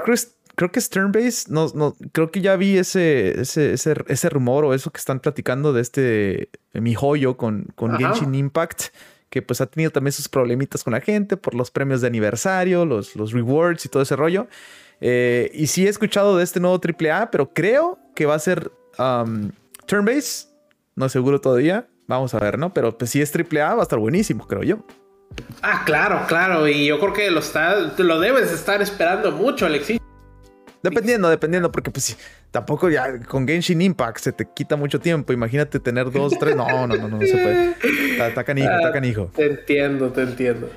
[0.55, 1.49] Creo, que es turn-based.
[1.51, 5.73] No, no, creo que ya vi ese, ese, ese, rumor o eso que están platicando
[5.75, 8.85] de este mi joyo con, con Genshin Impact.
[9.35, 12.87] Que pues ha tenido también sus problemitas con la gente por los premios de aniversario,
[12.87, 14.47] los, los rewards y todo ese rollo.
[15.01, 18.39] Eh, y sí he escuchado de este nuevo triple A, pero creo que va a
[18.39, 19.51] ser um,
[19.87, 20.51] turn-based.
[20.95, 21.89] No seguro todavía.
[22.07, 22.73] Vamos a ver, ¿no?
[22.73, 24.87] Pero pues si es triple A va a estar buenísimo, creo yo.
[25.63, 26.69] Ah, claro, claro.
[26.69, 29.99] Y yo creo que lo, está, lo debes estar esperando mucho, Alexis.
[30.85, 32.15] Dependiendo, dependiendo, porque pues
[32.51, 35.33] tampoco ya con Genshin Impact se te quita mucho tiempo.
[35.33, 36.55] Imagínate tener dos, tres.
[36.55, 37.75] No, no, no, no, no se puede.
[38.29, 39.31] Está, canijo, está canijo.
[39.35, 40.69] Te entiendo, te entiendo.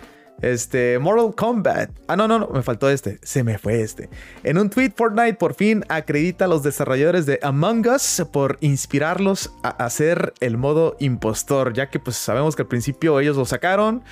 [0.41, 1.89] Este, Mortal Kombat.
[2.07, 3.19] Ah, no, no, no, me faltó este.
[3.21, 4.09] Se me fue este.
[4.43, 9.51] En un tweet, Fortnite por fin acredita a los desarrolladores de Among Us por inspirarlos
[9.61, 14.03] a hacer el modo impostor, ya que pues sabemos que al principio ellos lo sacaron,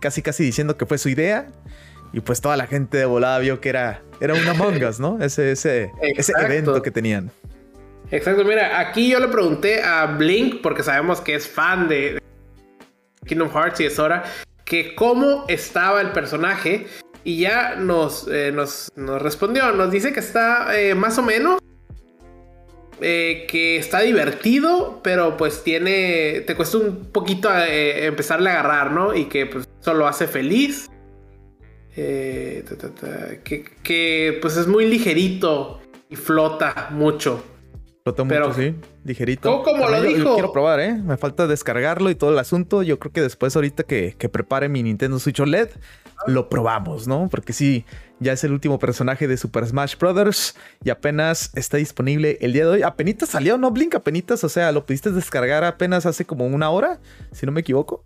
[0.00, 1.46] casi casi diciendo que fue su idea.
[2.12, 5.18] Y pues toda la gente de volada vio que era, era un Among Us, ¿no?
[5.22, 7.30] Ese, ese, ese evento que tenían.
[8.10, 12.18] Exacto, mira, aquí yo le pregunté a Blink, porque sabemos que es fan de
[13.26, 14.24] Kingdom Hearts y es hora
[14.64, 16.86] que cómo estaba el personaje
[17.24, 21.58] y ya nos, eh, nos, respondió, nos dice que está eh, más o menos,
[23.00, 29.14] eh, que está divertido, pero pues tiene, te cuesta un poquito empezarle a agarrar, ¿no?
[29.14, 30.90] Y que pues eso lo hace feliz.
[31.98, 37.42] Que, que pues es muy ligerito y flota mucho.
[38.04, 38.74] Flota mucho, sí.
[39.04, 39.62] Ligerito.
[39.62, 40.34] ¿Cómo, lo dijo?
[40.34, 40.94] quiero probar, ¿eh?
[40.94, 42.82] Me falta descargarlo y todo el asunto.
[42.82, 45.70] Yo creo que después, ahorita que, prepare mi Nintendo Switch OLED,
[46.26, 47.28] lo probamos, ¿no?
[47.30, 47.84] Porque sí,
[48.18, 50.56] ya es el último personaje de Super Smash Bros.
[50.84, 52.82] Y apenas está disponible el día de hoy.
[52.82, 53.70] Apenas salió, ¿no?
[53.70, 54.42] Blink, apenas.
[54.44, 57.00] O sea, lo pudiste descargar apenas hace como una hora,
[57.32, 58.04] si no me equivoco.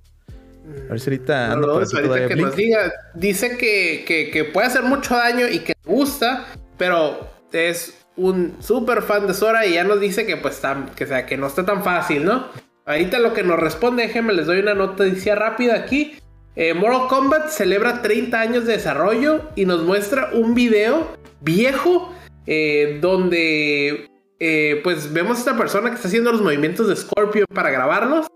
[0.89, 2.93] A ver si ahorita por que nos diga.
[3.15, 6.47] Dice que, que, que puede hacer mucho daño y que gusta,
[6.79, 10.61] pero es un super fan de Sora y ya nos dice que pues
[10.97, 12.49] que, sea, que no está tan fácil, ¿no?
[12.85, 16.17] Ahorita lo que nos responde, déjenme les doy una noticia rápida aquí.
[16.55, 22.13] Eh, Mortal Kombat celebra 30 años de desarrollo y nos muestra un video viejo
[22.47, 27.47] eh, donde eh, pues vemos a esta persona que está haciendo los movimientos de Scorpion
[27.55, 28.27] para grabarlos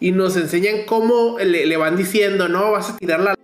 [0.00, 3.34] y nos enseñan cómo le, le van diciendo, no, vas a tirar la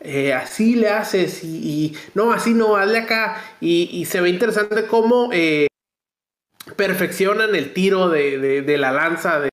[0.00, 3.42] eh, así le haces y, no, así no, hazle acá.
[3.60, 5.66] Y, se ve interesante cómo eh,
[6.76, 9.50] perfeccionan el tiro de, la lanza de,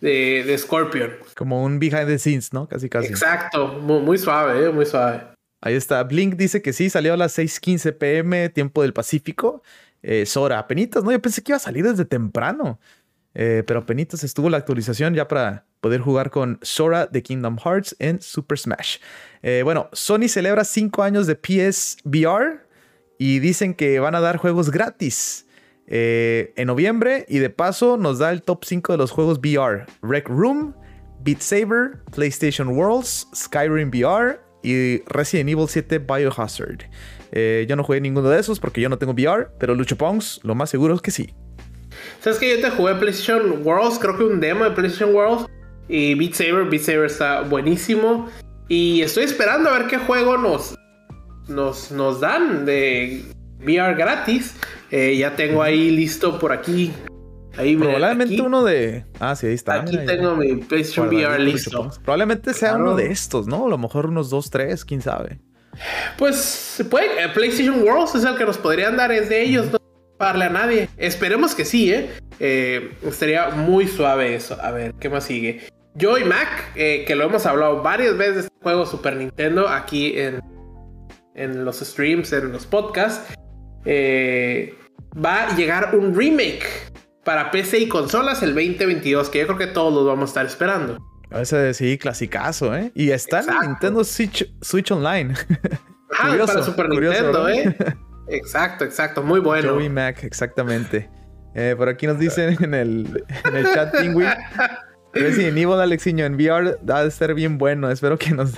[0.00, 1.12] de, Scorpion.
[1.36, 2.66] Como un behind the scenes, ¿no?
[2.68, 3.08] Casi, casi.
[3.08, 5.22] Exacto, muy, suave, eh, muy suave.
[5.60, 6.02] Ahí está.
[6.04, 9.62] Blink dice que sí, salió a las 6:15 pm, tiempo del Pacífico.
[10.02, 11.12] Eh, Sora, apenitas, ¿no?
[11.12, 12.78] Yo pensé que iba a salir desde temprano.
[13.38, 17.94] Eh, pero apenitas estuvo la actualización ya para poder jugar con Sora de Kingdom Hearts
[17.98, 18.96] en Super Smash.
[19.42, 22.66] Eh, bueno, Sony celebra 5 años de PSVR
[23.18, 25.46] y dicen que van a dar juegos gratis
[25.86, 29.84] eh, en noviembre y de paso nos da el top 5 de los juegos VR.
[30.00, 30.74] Rec Room,
[31.20, 36.84] Beat Saber, PlayStation Worlds, Skyrim VR y Resident Evil 7 Biohazard.
[37.68, 40.54] Yo no jugué ninguno de esos porque yo no tengo VR, pero Lucho Pongs, lo
[40.54, 41.34] más seguro es que sí.
[42.26, 44.00] ¿Sabes que yo te jugué PlayStation Worlds?
[44.00, 45.46] Creo que un demo de PlayStation Worlds.
[45.88, 48.28] Y Beat Saber, Beat Saber está buenísimo.
[48.66, 50.74] Y estoy esperando a ver qué juego nos,
[51.46, 53.22] nos, nos dan de
[53.60, 54.56] VR gratis.
[54.90, 56.92] Eh, ya tengo ahí listo por aquí.
[57.56, 59.04] Ahí, Probablemente uno de.
[59.20, 59.82] Ah, sí, ahí está.
[59.82, 61.92] Aquí tengo mi PlayStation VR listo.
[62.02, 63.66] Probablemente sea uno de estos, ¿no?
[63.66, 65.38] A lo mejor unos dos, tres, quién sabe.
[66.18, 67.22] Pues se puede.
[67.24, 69.85] Eh, PlayStation Worlds es el que nos podrían dar, es de ellos, no
[70.18, 70.88] darle a nadie.
[70.96, 72.10] Esperemos que sí, ¿eh?
[72.40, 72.90] ¿eh?
[73.02, 74.58] Estaría muy suave eso.
[74.60, 75.66] A ver, ¿qué más sigue?
[75.98, 80.18] Joy Mac, eh, que lo hemos hablado varias veces de este juego Super Nintendo aquí
[80.18, 80.42] en,
[81.34, 83.34] en los streams, en los podcasts,
[83.84, 84.74] eh,
[85.24, 86.66] va a llegar un remake
[87.24, 90.46] para PC y consolas el 2022, que yo creo que todos los vamos a estar
[90.46, 90.98] esperando.
[91.30, 92.92] Ese sí, clasicazo, ¿eh?
[92.94, 95.34] Y está en Nintendo Switch, Switch Online.
[96.18, 97.76] Ah, para Super Nintendo, ¿eh?
[98.28, 99.74] exacto, exacto, muy bueno.
[99.74, 101.08] Joey Mac, exactamente.
[101.54, 103.24] Eh, por aquí nos dicen en el,
[103.74, 104.28] chat, Pingüin.
[105.14, 107.90] Resident Evil, Alexiño, en VR va a ser bien bueno.
[107.90, 108.52] Espero que nos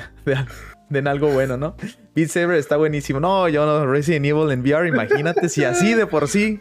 [0.89, 1.77] den algo bueno, ¿no?
[2.17, 3.21] Beat Saber está buenísimo.
[3.21, 6.61] No, yo no, Resident Evil en VR, imagínate si así de por sí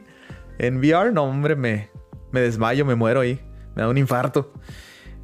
[0.59, 1.89] en VR, no, hombre, me,
[2.31, 3.39] me desmayo, me muero ahí.
[3.75, 4.53] Me da un infarto.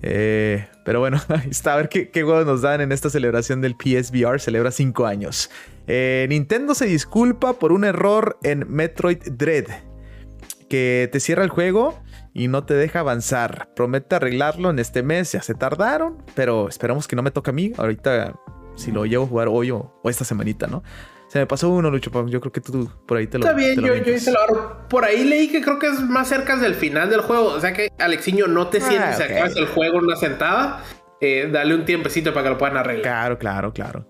[0.01, 1.73] Eh, pero bueno, ahí está.
[1.73, 4.39] A ver qué, qué juegos nos dan en esta celebración del PSVR.
[4.39, 5.49] Celebra 5 años.
[5.87, 9.65] Eh, Nintendo se disculpa por un error en Metroid Dread.
[10.69, 11.99] Que te cierra el juego
[12.33, 13.69] y no te deja avanzar.
[13.75, 15.31] Promete arreglarlo en este mes.
[15.33, 17.73] Ya se tardaron, pero esperamos que no me toque a mí.
[17.77, 18.33] Ahorita,
[18.75, 20.83] si lo llevo a jugar hoy o, o esta semanita, ¿no?
[21.27, 22.11] Se me pasó uno, Lucho.
[22.27, 24.87] Yo creo que tú por ahí te lo Está bien, yo, yo hice lo.
[24.87, 27.47] Por ahí leí que creo que es más cerca del final del juego.
[27.49, 29.31] O sea que, Alexiño, no te sientes Ah, si ok.
[29.31, 30.83] acabas el juego en una sentada.
[31.21, 33.01] Eh, dale un tiempecito para que lo puedan arreglar.
[33.03, 34.07] Claro, claro, claro.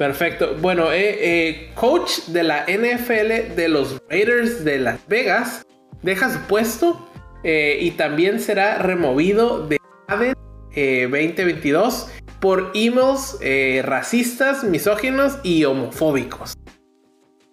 [0.00, 0.56] Perfecto.
[0.62, 5.60] Bueno, eh, eh, coach de la NFL de los Raiders de Las Vegas
[6.00, 7.06] deja su puesto
[7.44, 9.76] eh, y también será removido de
[10.08, 10.32] Madden
[10.74, 12.08] eh, 2022
[12.40, 13.36] por emails
[13.84, 16.54] racistas, misóginos y homofóbicos.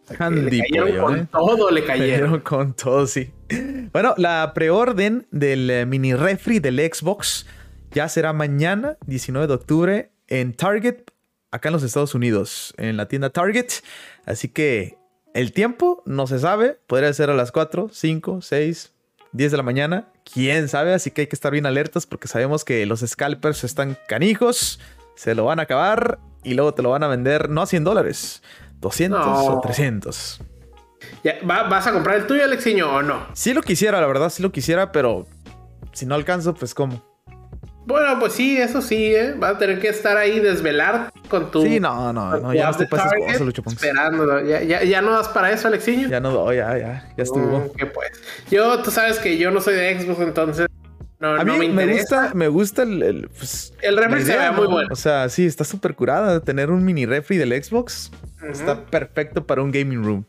[0.07, 2.39] Que le cayeron pollo, con todo, le Cayeron cayeron.
[2.39, 3.29] con todo, sí.
[3.91, 7.45] Bueno, la preorden del mini refri del Xbox
[7.91, 10.99] ya será mañana, 19 de octubre, en Target,
[11.51, 13.67] acá en los Estados Unidos, en la tienda Target.
[14.25, 14.97] Así que
[15.33, 18.93] el tiempo no se sabe, podría ser a las 4, 5, 6,
[19.33, 22.63] 10 de la mañana, quién sabe, así que hay que estar bien alertas porque sabemos
[22.65, 24.79] que los scalpers están canijos,
[25.15, 27.83] se lo van a acabar y luego te lo van a vender no a 100
[27.83, 28.41] dólares,
[28.79, 29.45] 200 No.
[29.57, 30.39] o 300.
[31.23, 33.27] Ya, ¿va- ¿Vas a comprar el tuyo, Alexiño, o no?
[33.33, 35.27] Sí lo quisiera, la verdad, sí lo quisiera, pero
[35.93, 37.03] si no alcanzo, pues cómo.
[37.88, 39.33] Bueno, pues sí, eso sí, ¿eh?
[39.38, 41.61] Vas a tener que estar ahí desvelar con tu...
[41.61, 43.63] Sí, no, no, no, ya no para esas cosas, Lucho.
[43.65, 44.45] Esperándolo.
[44.45, 46.09] ¿Ya, ya, ya no das para eso, Alexiño?
[46.09, 47.59] Ya no doy, ya, ya, ya estuvo.
[47.59, 48.09] Mm, que pues.
[48.51, 50.67] Yo, tú sabes que yo no soy de Xbox, entonces
[51.21, 52.23] no, A no mí me me, interesa.
[52.23, 54.69] gusta, me gusta el, el, pues, El refri se muy ¿no?
[54.69, 54.89] bueno.
[54.91, 56.41] O sea, sí, está súper curada.
[56.41, 58.11] Tener un mini refri del Xbox
[58.51, 60.25] está perfecto para un gaming room.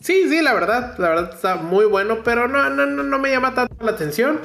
[0.00, 3.30] Sí, sí, la verdad, la verdad está muy bueno, pero no, no, no, no me
[3.30, 4.40] llama tanto la atención.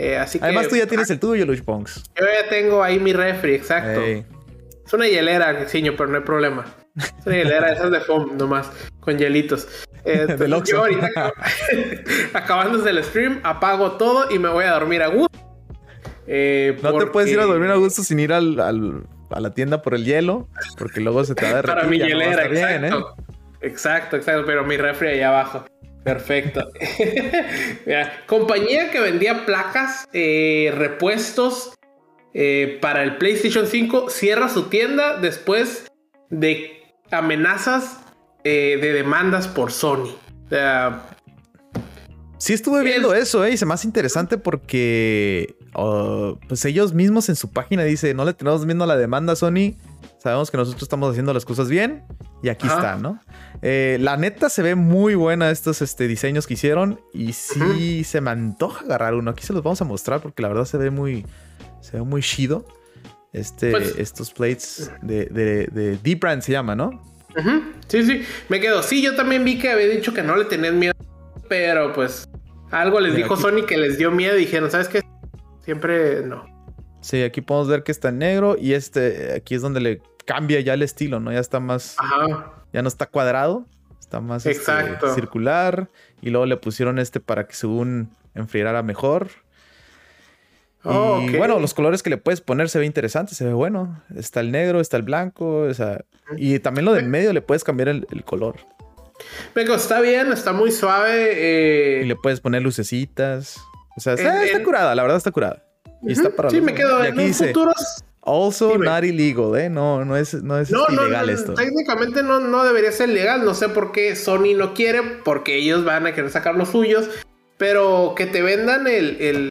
[0.00, 2.04] Eh, así Además, que tú ya tienes el tuyo, Lucho Ponks.
[2.18, 4.00] yo ya tengo ahí mi refri, exacto.
[4.00, 6.66] Es una hielera, Alexiño, pero no hay problema.
[6.96, 8.70] Es una hielera esas de foam nomás,
[9.00, 9.66] con hielitos.
[10.04, 10.72] Eh, Del entonces, Oxxo.
[10.76, 11.32] yo ahorita,
[12.34, 15.36] acabándose el stream, apago todo y me voy a dormir a gusto.
[16.26, 19.52] Eh, No te puedes ir a dormir a gusto sin ir al, al- a la
[19.52, 21.74] tienda por el hielo, porque luego se te va a derretir.
[21.74, 22.88] Para mi no hielera, bien, ¿eh?
[22.88, 23.16] exacto.
[23.60, 25.64] Exacto, exacto, pero mi refri ahí abajo.
[26.08, 26.66] Perfecto.
[27.86, 31.74] Mira, compañía que vendía placas, eh, repuestos
[32.32, 35.86] eh, para el PlayStation 5 cierra su tienda después
[36.30, 36.80] de
[37.10, 37.98] amenazas
[38.42, 40.16] eh, de demandas por Sony.
[40.46, 41.04] O sea,
[42.38, 43.52] Sí estuve viendo eso, ¿eh?
[43.52, 48.24] Y se me hace interesante porque uh, pues ellos mismos en su página dicen, no
[48.24, 49.74] le tenemos miedo a la demanda, Sony.
[50.18, 52.04] Sabemos que nosotros estamos haciendo las cosas bien
[52.42, 52.76] y aquí Ajá.
[52.76, 53.20] está, ¿no?
[53.62, 58.20] Eh, la neta se ve muy buena estos este, diseños que hicieron y sí se
[58.20, 59.30] me antoja agarrar uno.
[59.30, 61.24] Aquí se los vamos a mostrar porque la verdad se ve muy,
[61.80, 62.66] se ve muy chido.
[63.32, 67.02] Este, pues estos plates de, de, de D-Brand se llama, ¿no?
[67.86, 68.82] Sí, sí, me quedo.
[68.82, 70.94] Sí, yo también vi que había dicho que no le tenían miedo,
[71.48, 72.28] pero pues
[72.70, 75.02] algo les dijo Sony que les dio miedo y dijeron, ¿sabes qué?
[75.64, 76.57] Siempre no.
[77.00, 80.74] Sí, aquí podemos ver que está negro y este, aquí es donde le cambia ya
[80.74, 81.32] el estilo, ¿no?
[81.32, 81.96] Ya está más...
[81.98, 82.54] Ajá.
[82.72, 83.66] Ya no está cuadrado,
[83.98, 84.72] está más este,
[85.14, 85.88] circular
[86.20, 89.28] y luego le pusieron este para que según enfriara mejor.
[90.84, 94.02] Oh, y bueno, los colores que le puedes poner se ve interesante, se ve bueno.
[94.14, 96.04] Está el negro, está el blanco, o sea,
[96.36, 98.56] y también lo de en medio le puedes cambiar el, color.
[99.54, 101.32] Venga, está bien, está muy suave.
[101.34, 102.02] Eh.
[102.04, 103.58] Y le puedes poner lucecitas.
[103.96, 105.64] O sea, está, curada, la verdad está curada.
[106.02, 108.04] Y está para Sí, me quedo en aquí futuros.
[108.22, 109.70] Also not illegal, ¿eh?
[109.70, 111.54] No, no es, no es ilegal esto.
[111.54, 113.44] Técnicamente no, no debería ser legal.
[113.44, 117.08] No sé por qué Sony no quiere, porque ellos van a querer sacar los suyos.
[117.56, 119.50] Pero que te vendan el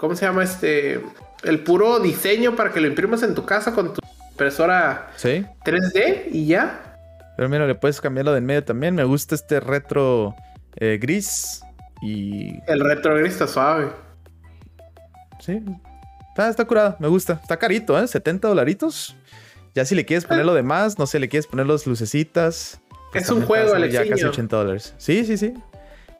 [0.00, 1.00] ¿cómo se llama este?
[1.44, 4.00] El puro diseño para que lo imprimas en tu casa con tu
[4.30, 6.96] impresora 3D y ya.
[7.36, 8.94] Pero mira, le puedes cambiarlo de en medio también.
[8.94, 10.34] Me gusta este retro
[10.76, 11.62] eh, gris
[12.02, 12.58] y...
[12.66, 13.90] El retro gris está suave.
[15.50, 15.64] Sí.
[16.48, 17.34] Está, curado, me gusta.
[17.42, 18.06] Está carito, ¿eh?
[18.06, 19.16] 70 dolaritos.
[19.74, 22.80] Ya si le quieres poner lo demás, no sé, le quieres poner los lucecitas.
[23.12, 24.94] Pues es un juego, Ya casi 80 dólares.
[24.98, 25.54] Sí, sí, sí.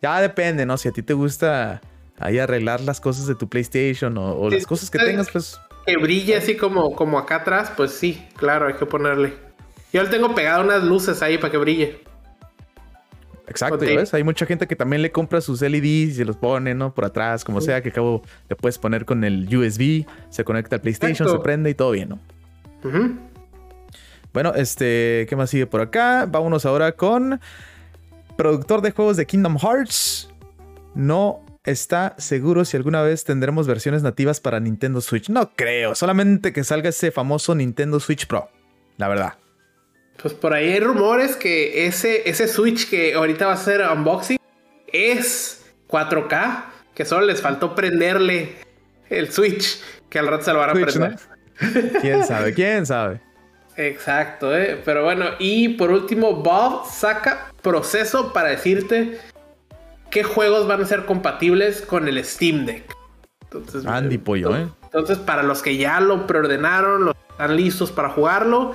[0.02, 0.76] Ya depende, ¿no?
[0.76, 1.80] Si a ti te gusta
[2.18, 5.58] ahí arreglar las cosas de tu PlayStation o, las cosas que tengas, pues.
[5.86, 9.34] Que brille así como, como acá atrás, pues sí, claro, hay que ponerle.
[9.92, 12.00] Yo le tengo pegado unas luces ahí para que brille.
[13.50, 14.14] Exacto, ¿ves?
[14.14, 16.94] Hay mucha gente que también le compra sus LEDs y se los pone, ¿no?
[16.94, 20.82] Por atrás, como sea, que acabo le puedes poner con el USB, se conecta al
[20.82, 22.18] PlayStation, se prende y todo bien, ¿no?
[24.32, 26.26] Bueno, este, ¿qué más sigue por acá?
[26.30, 27.40] Vámonos ahora con
[28.36, 30.30] productor de juegos de Kingdom Hearts.
[30.94, 35.28] No está seguro si alguna vez tendremos versiones nativas para Nintendo Switch.
[35.28, 38.48] No creo, solamente que salga ese famoso Nintendo Switch Pro,
[38.96, 39.34] la verdad.
[40.20, 44.38] Pues por ahí hay rumores que ese, ese Switch que ahorita va a ser unboxing
[44.92, 46.64] es 4K,
[46.94, 48.56] que solo les faltó prenderle
[49.08, 51.16] el Switch, que al rato se lo van a prender.
[52.00, 52.54] ¿Quién sabe?
[52.54, 53.20] ¿Quién sabe?
[53.76, 54.80] Exacto, ¿eh?
[54.84, 59.18] pero bueno, y por último, Bob saca proceso para decirte
[60.10, 62.84] qué juegos van a ser compatibles con el Steam Deck.
[63.42, 64.68] Entonces, Andy Pollo, ¿eh?
[64.82, 68.74] Entonces, para los que ya lo preordenaron, los están listos para jugarlo.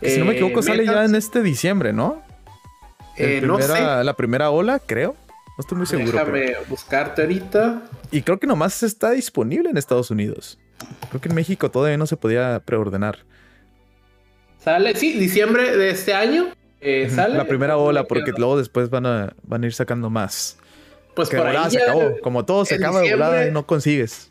[0.00, 2.22] Si no me equivoco, sale ya en este diciembre, ¿no?
[3.16, 3.80] Eh, no sé.
[4.04, 5.16] La primera ola, creo.
[5.56, 6.12] No estoy muy seguro.
[6.12, 7.82] Déjame buscarte ahorita.
[8.10, 10.58] Y creo que nomás está disponible en Estados Unidos.
[11.08, 13.20] Creo que en México todavía no se podía preordenar.
[14.58, 16.48] Sale, sí, diciembre de este año.
[16.82, 17.36] Eh, sale.
[17.36, 20.58] La primera ola, porque luego después van a, van a ir sacando más.
[21.14, 22.20] Pues por ahí se acabó.
[22.20, 24.30] Como todo se acaba de volada y no consigues.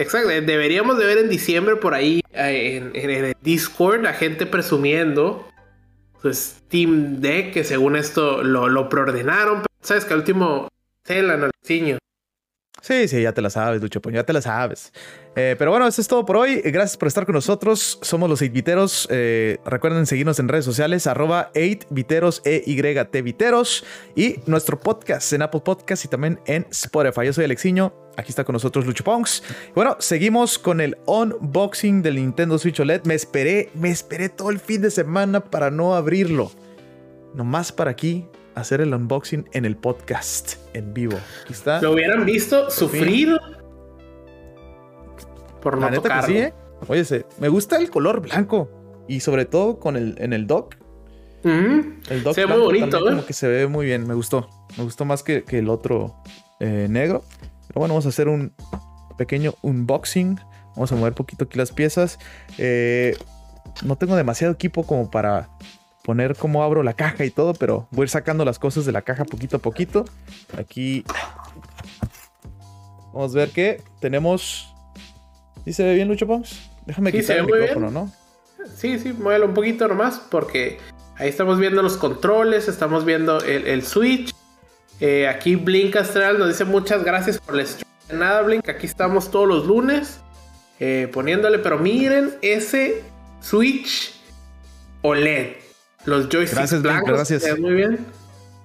[0.00, 5.46] Exacto, deberíamos de ver en diciembre por ahí eh, en, el Discord a gente presumiendo
[6.22, 9.62] su Steam Deck que según esto lo, preordenaron.
[9.82, 10.68] Sabes que al último
[11.04, 11.50] se la
[12.80, 14.92] Sí, sí, ya te la sabes, Lucho, pues ya te la sabes.
[15.36, 16.60] Eh, pero bueno, eso es todo por hoy.
[16.62, 17.98] Gracias por estar con nosotros.
[18.02, 19.06] Somos los 8viteros.
[19.10, 23.84] Eh, recuerden seguirnos en redes sociales, arroba 8viteros, E-Y-T Viteros.
[24.16, 27.26] Y nuestro podcast en Apple Podcast y también en Spotify.
[27.26, 27.92] Yo soy Alexiño.
[28.16, 29.42] Aquí está con nosotros Lucho Ponks.
[29.74, 33.02] Bueno, seguimos con el unboxing del Nintendo Switch OLED.
[33.04, 36.50] Me esperé, me esperé todo el fin de semana para no abrirlo.
[37.34, 41.18] Nomás para aquí hacer el unboxing en el podcast en vivo.
[41.44, 41.80] Aquí está.
[41.80, 43.38] Lo hubieran visto sufrir
[45.60, 46.54] por no La neta que sí, ¿eh?
[46.88, 48.70] Oye, me gusta el color blanco
[49.06, 50.76] y sobre todo con el en el dock.
[51.42, 53.10] El dock se ve muy bonito, ¿eh?
[53.10, 54.48] Como que se ve muy bien, me gustó.
[54.76, 56.16] Me gustó más que, el otro
[56.60, 57.24] eh, negro.
[57.68, 58.52] Pero bueno, vamos a hacer un
[59.16, 60.38] pequeño unboxing.
[60.76, 62.18] Vamos a mover poquito aquí las piezas.
[62.58, 63.16] Eh,
[63.82, 65.48] no tengo demasiado equipo como para
[66.04, 68.92] poner cómo abro la caja y todo, pero voy a ir sacando las cosas de
[68.92, 70.04] la caja poquito a poquito.
[70.58, 71.04] Aquí
[73.12, 74.74] vamos a ver que tenemos.
[75.64, 76.70] ¿Sí se ve bien, Lucho Pons?
[76.86, 78.12] Déjame quitar el micrófono, ¿no?
[78.76, 80.78] Sí, sí, muévelo un poquito nomás, porque
[81.16, 84.34] ahí estamos viendo los controles, estamos viendo el, Switch.
[85.00, 87.88] Eh, aquí Blink Astral nos dice muchas gracias por el stream.
[88.12, 90.20] Nada, Blink, aquí estamos todos los lunes
[90.78, 93.02] eh, poniéndole, pero miren ese
[93.40, 94.14] Switch
[95.02, 95.69] OLED.
[96.10, 97.08] Los joysticks blancos.
[97.08, 97.58] Gracias.
[97.60, 97.98] Muy bien.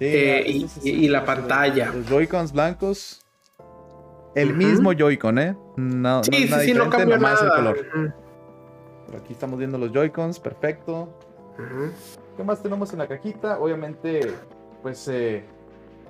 [0.00, 1.92] Eh, y, la pantalla.
[1.92, 3.24] Los Joy-Cons blancos.
[4.34, 5.56] El mismo Joy-Con, ¿eh?
[5.76, 7.44] No, sí, no, sí, no cambia nada.
[7.44, 8.14] el color.
[9.16, 11.16] aquí estamos viendo los Joy-Cons, perfecto.
[12.36, 13.60] ¿Qué más tenemos en la cajita?
[13.60, 14.32] Obviamente,
[14.82, 15.44] pues eh,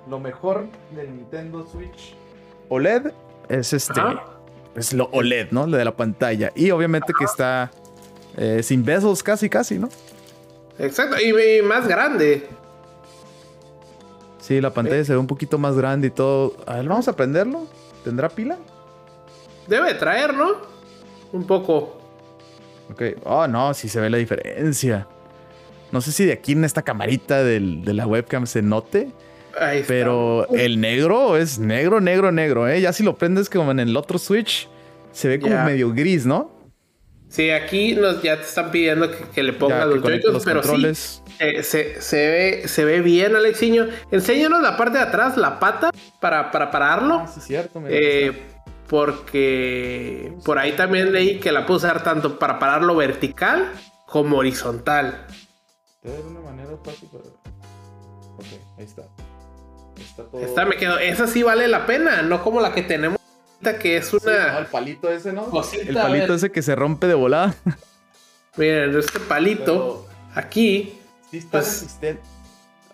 [0.09, 0.65] lo mejor
[0.95, 2.15] del Nintendo Switch
[2.69, 3.11] OLED
[3.47, 4.01] es este.
[4.75, 5.67] Es lo OLED, ¿no?
[5.67, 6.51] Lo de la pantalla.
[6.55, 7.71] Y obviamente que está
[8.39, 9.89] Eh, sin besos, casi, casi, ¿no?
[10.79, 12.47] Exacto, y, más grande.
[14.39, 16.55] Sí, la pantalla se ve un poquito más grande y todo.
[16.65, 17.67] A ver, vamos a prenderlo.
[18.03, 18.57] ¿Tendrá pila?
[19.67, 20.55] Debe traer, ¿no?
[21.33, 21.99] Un poco.
[22.91, 23.01] Ok.
[23.23, 25.07] Oh, no, sí se ve la diferencia.
[25.91, 29.11] No sé si de aquí en esta camarita de la webcam se note.
[29.59, 29.87] Ahí está.
[29.89, 32.79] Pero el negro es negro, negro, negro, ¿eh?
[32.79, 34.69] Ya si lo prendes como en el otro Switch,
[35.11, 36.56] se ve como medio gris, ¿no?
[37.37, 41.61] Sí, aquí nos, ya te están pidiendo que, le ponga los joy pero sí, eh,
[41.61, 43.89] se, se, ve, se ve bien, Alexiño.
[44.09, 47.19] Enséñanos la parte de atrás, la pata, para, para pararlo.
[47.19, 47.79] Ah, sí, cierto.
[47.87, 48.41] Eh,
[48.87, 53.71] porque por ahí también leí que la puedo usar tanto para pararlo vertical
[54.07, 55.27] como horizontal.
[56.01, 57.23] De una manera fácil, pero...
[58.35, 58.45] Ok,
[58.79, 59.03] ahí está.
[59.95, 60.41] Está, todo...
[60.41, 60.97] Esta me quedo.
[60.97, 63.16] Esa sí vale la pena, no como la que tenemos
[63.79, 64.59] que es una.
[64.59, 65.51] el palito ese, ¿no?
[65.73, 67.55] el palito ese que se rompe de volada.
[68.57, 70.99] Miren, este palito aquí.
[71.29, 72.21] Sí está pues, resistente.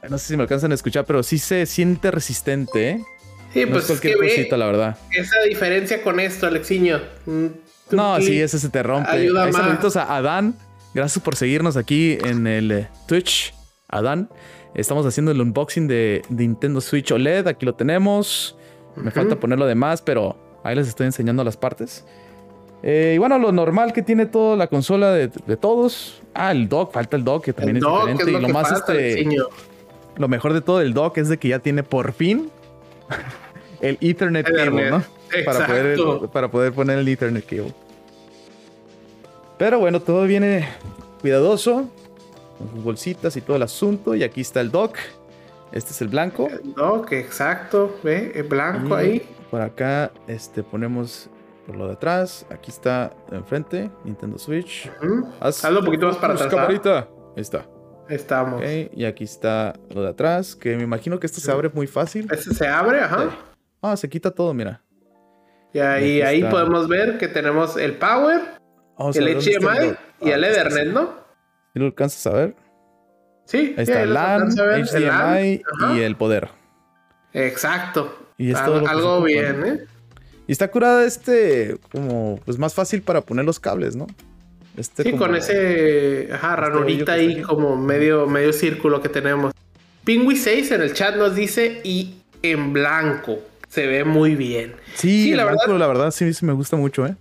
[0.09, 3.05] No sé si me alcanzan a escuchar, pero sí se siente resistente, ¿eh?
[3.53, 4.97] Sí, pues es cualquier cosita, la verdad.
[5.11, 6.99] Esa diferencia con esto, Alexiño.
[7.25, 7.45] Mm,
[7.91, 9.11] no, sí, ese se te rompe.
[9.11, 10.55] Ayuda Saluditos a Adán.
[10.93, 13.53] Gracias por seguirnos aquí en el eh, Twitch.
[13.87, 14.29] Adán.
[14.73, 17.47] Estamos haciendo el unboxing de, Nintendo Switch OLED.
[17.47, 18.57] Aquí lo tenemos.
[18.95, 22.05] Me falta ponerlo de más, pero Ahí les estoy enseñando las partes.
[22.83, 26.21] Eh, y bueno, lo normal que tiene toda la consola de, todos.
[26.33, 28.31] Ah, el dock, falta el dock, que también es diferente.
[28.31, 29.27] y lo más este.
[30.15, 32.51] Lo mejor de todo el dock es de que ya tiene por fin
[33.81, 35.03] el Ethernet cable, ¿no?
[35.45, 35.99] Para poder,
[36.31, 37.73] para poder poner el Ethernet cable.
[39.57, 40.67] Pero bueno, todo viene
[41.21, 41.89] cuidadoso.
[42.57, 44.13] Con sus bolsitas y todo el asunto.
[44.13, 44.97] Y aquí está el dock.
[45.71, 46.49] Este es el blanco.
[46.49, 47.97] El dock, exacto.
[48.03, 49.23] Ve, el blanco ahí.
[49.53, 51.29] Por acá este, ponemos
[51.67, 52.43] por lo de atrás.
[52.49, 54.89] Aquí está enfrente, Nintendo Switch.
[55.39, 56.49] Hazlo un poquito más para atrás.
[56.49, 57.07] Camarita.
[57.35, 57.63] Ahí está.
[58.09, 58.63] Estamos.
[58.65, 62.27] y aquí está lo de atrás, que me imagino que esto se abre muy fácil.
[62.31, 63.29] Este se abre, ajá.
[63.79, 64.81] Ah, se quita todo, mira.
[65.71, 68.41] Y ahí, ahí podemos ver que tenemos el Power,
[69.13, 71.13] el HDMI y el ah, Ethernet, ¿no?
[71.75, 72.55] ¿Y lo alcanzas a ver?
[73.45, 75.61] Sí, ahí está el LAN, HDMI
[75.95, 76.49] y el poder.
[77.33, 78.22] Exacto.
[78.37, 79.79] Y es todo algo bien, ¿eh?
[80.47, 84.07] Y está curada este, como, pues más fácil para poner los cables, ¿no?
[84.75, 89.53] Este sí, con ese, ajá, este ranurita ahí, como medio, medio círculo que tenemos.
[90.03, 93.39] Pingui 6 en el chat nos dice, y en blanco.
[93.69, 94.75] Se ve muy bien.
[94.95, 97.15] Sí, la verdad, la verdad sí, sí me gusta mucho, ¿eh?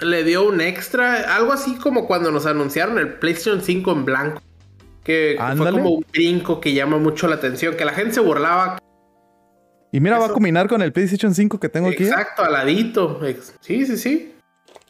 [0.00, 4.42] Le dio un extra, algo así como cuando nos anunciaron el PlayStation 5 en blanco.
[5.04, 8.78] Que fue como un brinco que llama mucho la atención, que la gente se burlaba
[9.92, 12.04] y mira, va a combinar con el PlayStation 5 que tengo aquí.
[12.04, 13.20] Exacto, aladito.
[13.60, 14.34] Sí, sí, sí.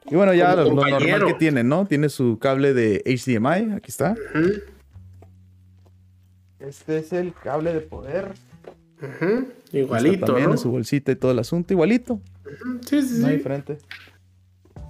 [0.09, 1.87] Y bueno, ya lo, normal que tiene, ¿no?
[1.87, 3.75] Tiene su cable de HDMI.
[3.75, 4.15] Aquí está.
[6.61, 8.33] Este es el cable de poder.
[9.73, 10.27] Igualito.
[10.27, 10.57] También ¿no?
[10.57, 11.73] su bolsita y todo el asunto.
[11.73, 12.21] Igualito.
[12.87, 13.33] Sí, sí, no sí.
[13.35, 13.79] diferente.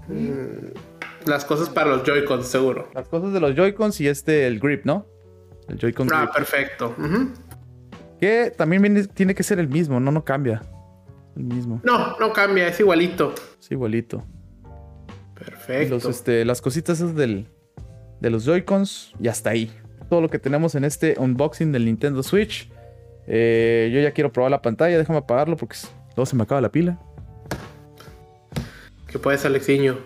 [0.09, 2.91] Mm, las cosas para los Joy-Cons, seguro.
[2.95, 5.07] Las cosas de los Joy-Cons y este, el grip, ¿no?
[5.69, 6.95] El Joy-Con ah, perfecto.
[8.23, 10.63] Que también tiene que ser el mismo, no, no cambia.
[11.37, 11.81] El mismo.
[11.83, 13.35] No, no cambia, es igualito.
[13.61, 14.25] Es igualito.
[15.35, 16.09] Perfecto.
[16.09, 17.49] Este, las cositas esas del,
[18.21, 19.73] de los Joy-Cons y hasta ahí.
[20.09, 22.71] Todo lo que tenemos en este unboxing del Nintendo Switch.
[23.27, 25.79] Eh, yo ya quiero probar la pantalla, déjame apagarlo porque
[26.11, 27.01] luego se me acaba la pila.
[29.09, 29.99] ¿Qué puedes, Alexiño?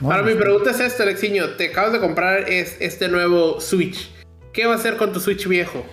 [0.00, 1.50] Ahora mi pregunta es esta, Alexiño.
[1.58, 4.19] Te acabas de comprar este nuevo Switch.
[4.52, 5.84] ¿Qué va a hacer con tu Switch viejo?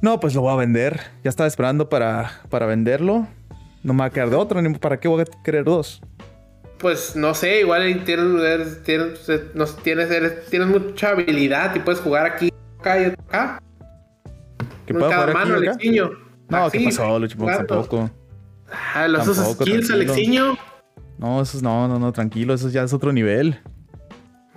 [0.00, 1.00] No, pues lo voy a vender.
[1.24, 3.26] Ya estaba esperando para, para venderlo.
[3.82, 6.00] No me va a quedar de otro, ni para qué voy a querer dos.
[6.78, 13.04] Pues no sé, igual tienes, tienes, tienes, mucha habilidad y puedes jugar aquí, acá y
[13.06, 13.62] acá.
[14.86, 16.10] ¿Qué puedo jugar mano, aquí, Alexiño.
[16.48, 17.56] No, ¿qué pasó, Luchipox?
[17.56, 18.10] Tampoco.
[18.94, 20.56] Ah, los esos skills, Alexiño.
[21.18, 23.60] No, esos no, no, no, tranquilo, eso ya es otro nivel.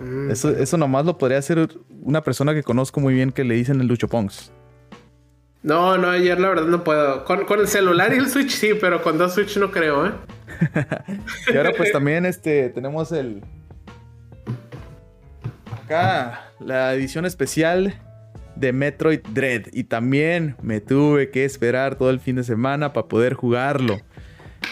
[0.02, 0.30] Mm.
[0.30, 1.68] Eso, eso nomás lo podría hacer
[2.02, 4.50] una persona que conozco muy bien que le dicen el Lucho Pongs.
[5.62, 7.24] No, no, ayer la verdad no puedo.
[7.24, 10.12] Con, el celular y el Switch sí, pero con dos Switch no creo, ¿eh?
[11.52, 13.42] y ahora pues también este tenemos el...
[15.84, 17.94] Acá la edición especial
[18.56, 19.66] de Metroid Dread.
[19.72, 24.00] Y también me tuve que esperar todo el fin de semana para poder jugarlo.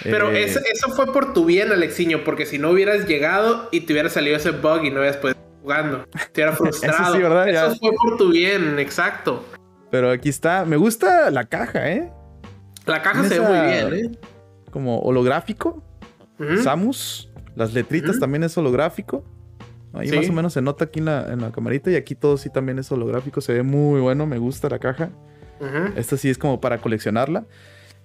[0.03, 3.93] Pero eh, eso, fue por tu bien, Alexiño, porque si no hubieras llegado y te
[3.93, 7.14] hubiera salido ese bug y no hubieras podido jugando, te hubiera frustrado.
[7.14, 7.49] eso, ¿verdad?
[7.49, 9.45] eso fue por tu bien, exacto.
[9.91, 12.11] Pero aquí está, me gusta la caja, ¿eh?
[12.86, 14.18] La caja se ve muy bien, ¿eh?
[14.70, 15.82] Como holográfico.
[16.62, 19.24] Samus, Las letritas también es holográfico.
[19.93, 22.36] Ahí más o menos se nota aquí en la, en la, camarita y aquí todo
[22.36, 23.41] sí también es holográfico.
[23.41, 25.11] Se ve muy bueno, me gusta la caja.
[25.97, 27.45] Esta sí es como para coleccionarla.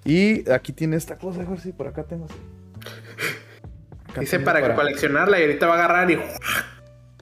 [0.05, 2.27] Y aquí tiene esta cosa, a ver si por acá tengo.
[4.19, 6.19] Dice para, coleccionarla y ahorita va a agarrar y.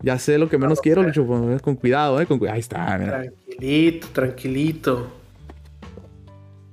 [0.02, 1.26] Ya sé lo que menos quiero, Lucho.
[1.62, 2.26] Con cuidado, eh.
[2.26, 5.12] Con Ahí está, Tranquilito, tranquilito.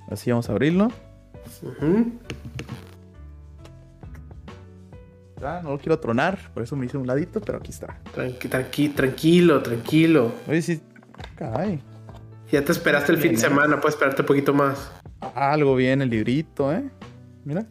[0.09, 0.91] Así vamos a abrirlo.
[5.41, 7.97] Ah, no lo quiero tronar, por eso me hice un ladito, pero aquí está.
[8.13, 10.33] Tranqui, tranquilo, tranquilo.
[10.47, 10.81] Oye, sí.
[11.35, 11.81] Caray.
[12.51, 14.91] Ya te esperaste el fin de semana, puedes esperarte un poquito más.
[15.35, 16.83] Algo bien el librito, ¿eh?
[17.45, 17.65] Mira.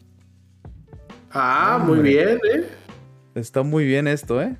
[1.32, 2.66] Ah, muy bien, ¿eh?
[3.34, 4.56] Está muy bien esto, ¿eh?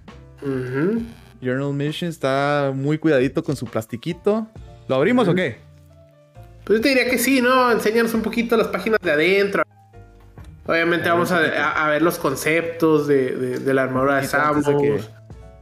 [1.41, 4.47] Journal Mission está muy cuidadito con su plastiquito.
[4.89, 5.57] ¿Lo abrimos o qué?
[6.65, 7.73] Pues yo te diría que sí, ¿no?
[7.73, 9.63] Enséñanos un poquito las páginas de adentro.
[10.67, 14.67] Obviamente vamos a, ver los conceptos de, la armadura de Samus.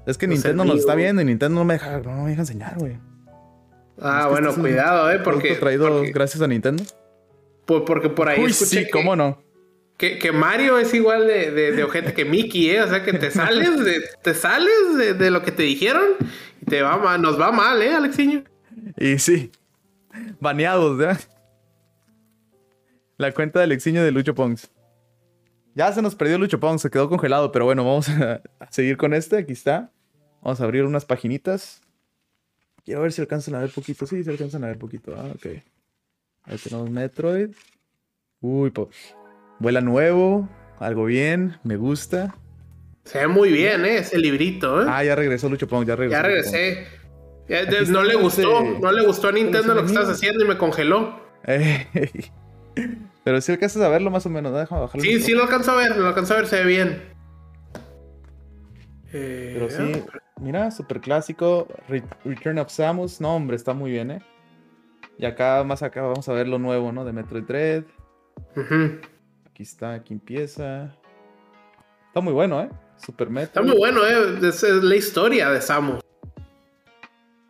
[0.04, 2.76] Es que Nintendo nos está viendo y Nintendo no me deja, no me deja enseñar,
[2.76, 2.98] güey.
[4.00, 5.18] Ah, bueno, cuidado, ¿eh?
[5.18, 6.84] Porque, traído gracias a Nintendo.
[7.66, 9.42] porque por ahí escuché sí, cómo no.
[9.98, 12.82] Que, Mario es igual de, de, ojete que Mickey, ¿eh?
[12.82, 16.10] O sea, que te sales de, te sales de, lo que te dijeron
[16.62, 18.44] y te va mal, nos va mal, ¿eh, Alexiño?
[18.96, 19.50] Y sí.
[20.38, 21.18] Baneados, ¿ya?
[23.16, 24.70] La cuenta de Alexiño de Lucho Pongs.
[25.74, 28.40] Ya se nos perdió Lucho Pongs, se quedó congelado, pero bueno, vamos a,
[28.70, 29.38] seguir con este.
[29.38, 29.90] Aquí está.
[30.42, 31.80] Vamos a abrir unas paginitas.
[32.88, 34.06] Quiero ver si alcanzan a ver poquito.
[34.06, 35.14] Sí, se alcanzan a ver poquito.
[35.14, 35.46] Ah, ok.
[36.44, 37.50] Ahí tenemos Metroid.
[38.40, 39.14] Uy, pues.
[39.58, 42.34] Vuela nuevo, algo bien, me gusta.
[43.04, 43.98] Se ve muy bien, ¿eh?
[43.98, 44.86] Ese librito, ¿eh?
[44.88, 46.16] Ah, ya regresó Lucho Pong, ya regresó.
[46.16, 47.92] Ya regresé.
[47.92, 51.20] no le gustó, no le gustó a Nintendo lo que estás haciendo y me congeló.
[53.22, 55.02] Pero si alcanzas a verlo más o menos, déjame bajarlo.
[55.02, 57.02] Sí, sí lo alcanzo a ver, lo alcanzo a ver, se ve bien.
[59.12, 60.02] Pero sí,
[60.40, 61.68] mira, super clásico.
[62.24, 64.22] Return of Samus, no, hombre, está muy bien, ¿eh?
[65.18, 67.04] Y acá, más acá, vamos a ver lo nuevo, ¿no?
[67.04, 67.84] De Metroid Dread.
[69.46, 70.94] Aquí está, aquí empieza.
[72.06, 72.70] Está muy bueno, ¿eh?
[72.96, 73.48] Super Metroid.
[73.48, 74.38] Está muy bueno, ¿eh?
[74.48, 76.00] Es, es la historia de Samus.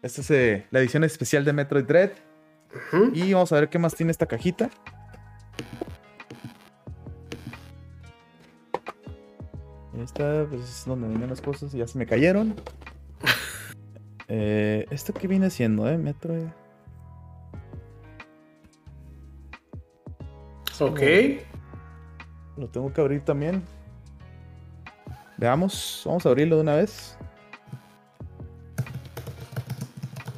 [0.01, 2.13] Esta es eh, la edición especial de Metroid Dread.
[3.13, 4.71] Y vamos a ver qué más tiene esta cajita.
[10.03, 12.55] Esta, pues es donde vienen las cosas y ya se me cayeron.
[14.29, 15.99] eh, ¿Esto qué viene siendo, eh?
[15.99, 16.47] Metroid.
[20.81, 21.01] Ok.
[22.57, 23.63] Lo tengo que abrir también.
[25.37, 27.17] Veamos, vamos a abrirlo de una vez.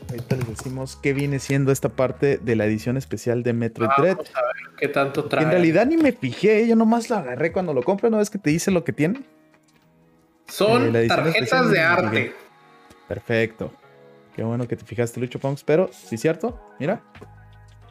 [0.08, 4.16] Ahorita les decimos qué viene siendo esta parte de la edición especial de Metroid Dread.
[4.16, 5.44] Vamos a ver qué tanto trae.
[5.44, 8.38] En realidad ni me fijé, yo nomás la agarré cuando lo compré, ¿no ves que
[8.38, 9.22] te dice lo que tiene?
[10.50, 12.34] Son eh, tarjetas de arte.
[13.08, 13.72] Perfecto.
[14.34, 17.02] Qué bueno que te fijaste, Lucho Punks, pero sí es cierto, mira.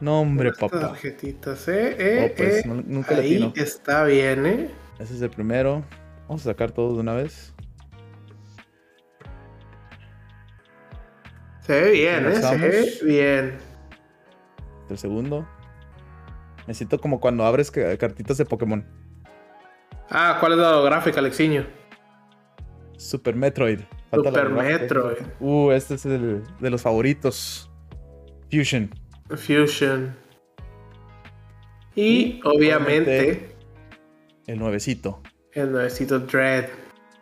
[0.00, 0.80] No, hombre, papá.
[0.80, 2.68] Tarjetitas, eh, eh, oh, pues, eh.
[2.86, 4.70] nunca Ahí está bien, eh.
[4.98, 5.84] Ese es el primero.
[6.26, 7.52] Vamos a sacar todos de una vez.
[11.60, 12.36] Se ve bien, eh.
[12.36, 13.58] Se ve bien.
[14.88, 15.46] El segundo.
[16.66, 18.84] Necesito como cuando abres cartitas de Pokémon.
[20.08, 21.79] Ah, ¿cuál es la holográfica, Alexiño?
[23.00, 23.80] Super Metroid.
[24.12, 25.16] Super Metroid.
[25.40, 27.70] Uh, este es el de los favoritos.
[28.50, 28.90] Fusion.
[29.30, 30.14] Fusion.
[31.94, 33.56] Y, obviamente,
[34.46, 35.22] el nuevecito.
[35.52, 36.68] El nuevecito Dread.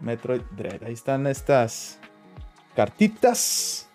[0.00, 0.82] Metroid Dread.
[0.82, 2.00] Ahí están estas
[2.74, 3.88] cartitas.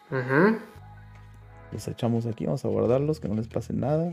[1.73, 4.09] Los echamos aquí, vamos a guardarlos, que no les pase nada.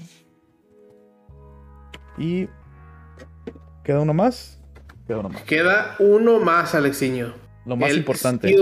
[2.19, 2.49] Y.
[3.85, 4.61] ¿Queda uno más?
[5.07, 5.43] Queda uno más.
[5.43, 7.50] Queda uno más, Alexiño.
[7.65, 8.55] Lo más importante.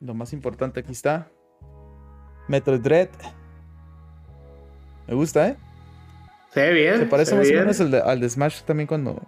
[0.00, 1.30] Lo más importante aquí está.
[2.48, 3.08] Metroid Dread.
[5.06, 5.56] Me gusta, ¿eh?
[6.52, 6.98] Se ve bien.
[6.98, 9.20] Se parece más o menos al de, Smash también cuando.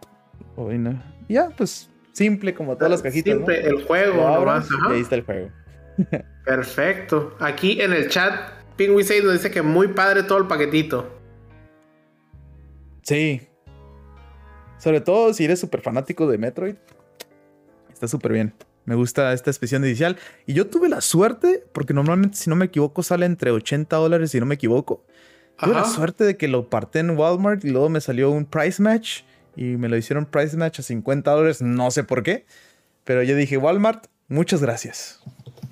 [1.28, 3.34] Ya, pues simple como todas las cajitas.
[3.34, 4.68] Simple, el juego, nomás.
[4.70, 5.50] Y ahí está el juego.
[6.44, 7.36] Perfecto.
[7.38, 11.18] Aquí en el chat, Pingui 6 nos dice que muy padre todo el paquetito.
[13.02, 13.48] Sí.
[14.78, 16.76] Sobre todo si eres súper fanático de Metroid.
[17.98, 18.54] Está súper bien.
[18.84, 20.16] Me gusta esta especial inicial.
[20.46, 24.30] Y yo tuve la suerte, porque normalmente, si no me equivoco, sale entre 80 dólares,
[24.30, 25.04] si no me equivoco.
[25.58, 28.80] Tuve la suerte de que lo parté en Walmart y luego me salió un price
[28.80, 29.22] match
[29.56, 32.46] y me lo hicieron price match a 50 dólares, no sé por qué.
[33.02, 35.20] Pero yo dije, Walmart, muchas gracias.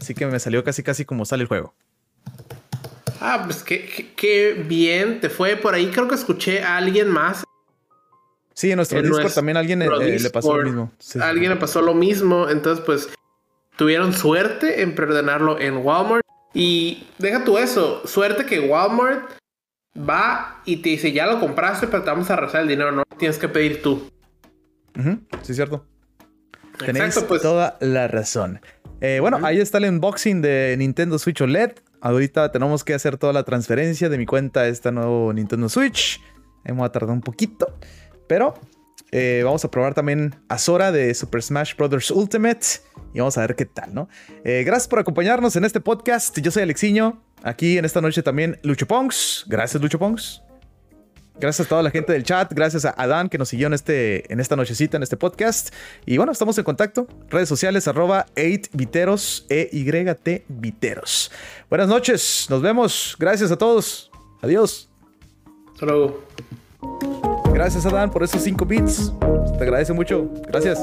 [0.00, 1.76] Así que me salió casi casi como sale el juego.
[3.20, 5.92] Ah, pues qué, qué, bien te fue por ahí.
[5.92, 7.44] Creo que escuché a alguien más
[8.56, 10.92] Sí, en nuestro Discord también alguien eh, le pasó lo mismo.
[11.20, 12.48] alguien le pasó lo mismo.
[12.48, 13.10] Entonces, pues,
[13.76, 16.22] tuvieron suerte en preordenarlo en Walmart.
[16.54, 19.30] Y deja tú eso, suerte que Walmart
[19.96, 23.02] va y te dice, ya lo compraste, pero te vamos a rezar el dinero, no
[23.18, 24.10] tienes que pedir tú.
[25.42, 25.84] Sí, cierto.
[26.78, 27.42] Tenéis pues.
[27.42, 28.62] toda la razón.
[29.02, 31.72] Eh, bueno, ahí está el unboxing de Nintendo Switch OLED.
[32.00, 36.22] Ahorita tenemos que hacer toda la transferencia de mi cuenta a este nuevo Nintendo Switch.
[36.64, 37.76] Hemos tardado un poquito.
[38.26, 38.54] Pero
[39.12, 42.10] eh, vamos a probar también a Sora de Super Smash Bros.
[42.10, 42.66] Ultimate.
[43.14, 44.08] Y vamos a ver qué tal, ¿no?
[44.44, 46.38] Eh, gracias por acompañarnos en este podcast.
[46.38, 47.22] Yo soy Alexiño.
[47.42, 49.44] Aquí en esta noche también Lucho Ponks.
[49.48, 50.42] Gracias, Lucho Ponks.
[51.38, 54.32] Gracias a toda la gente del chat, gracias a Adán que nos siguió en, este,
[54.32, 55.72] en esta nochecita, en este podcast.
[56.06, 57.06] Y bueno, estamos en contacto.
[57.28, 61.30] Redes sociales, arroba 8viteros, E-Y-T Viteros.
[61.68, 63.16] Buenas noches, nos vemos.
[63.18, 64.10] Gracias a todos.
[64.40, 64.88] Adiós.
[65.74, 66.24] Hasta luego.
[67.56, 69.14] Gracias, Adán, por esos 5 bits.
[69.56, 70.28] Te agradece mucho.
[70.46, 70.78] Gracias.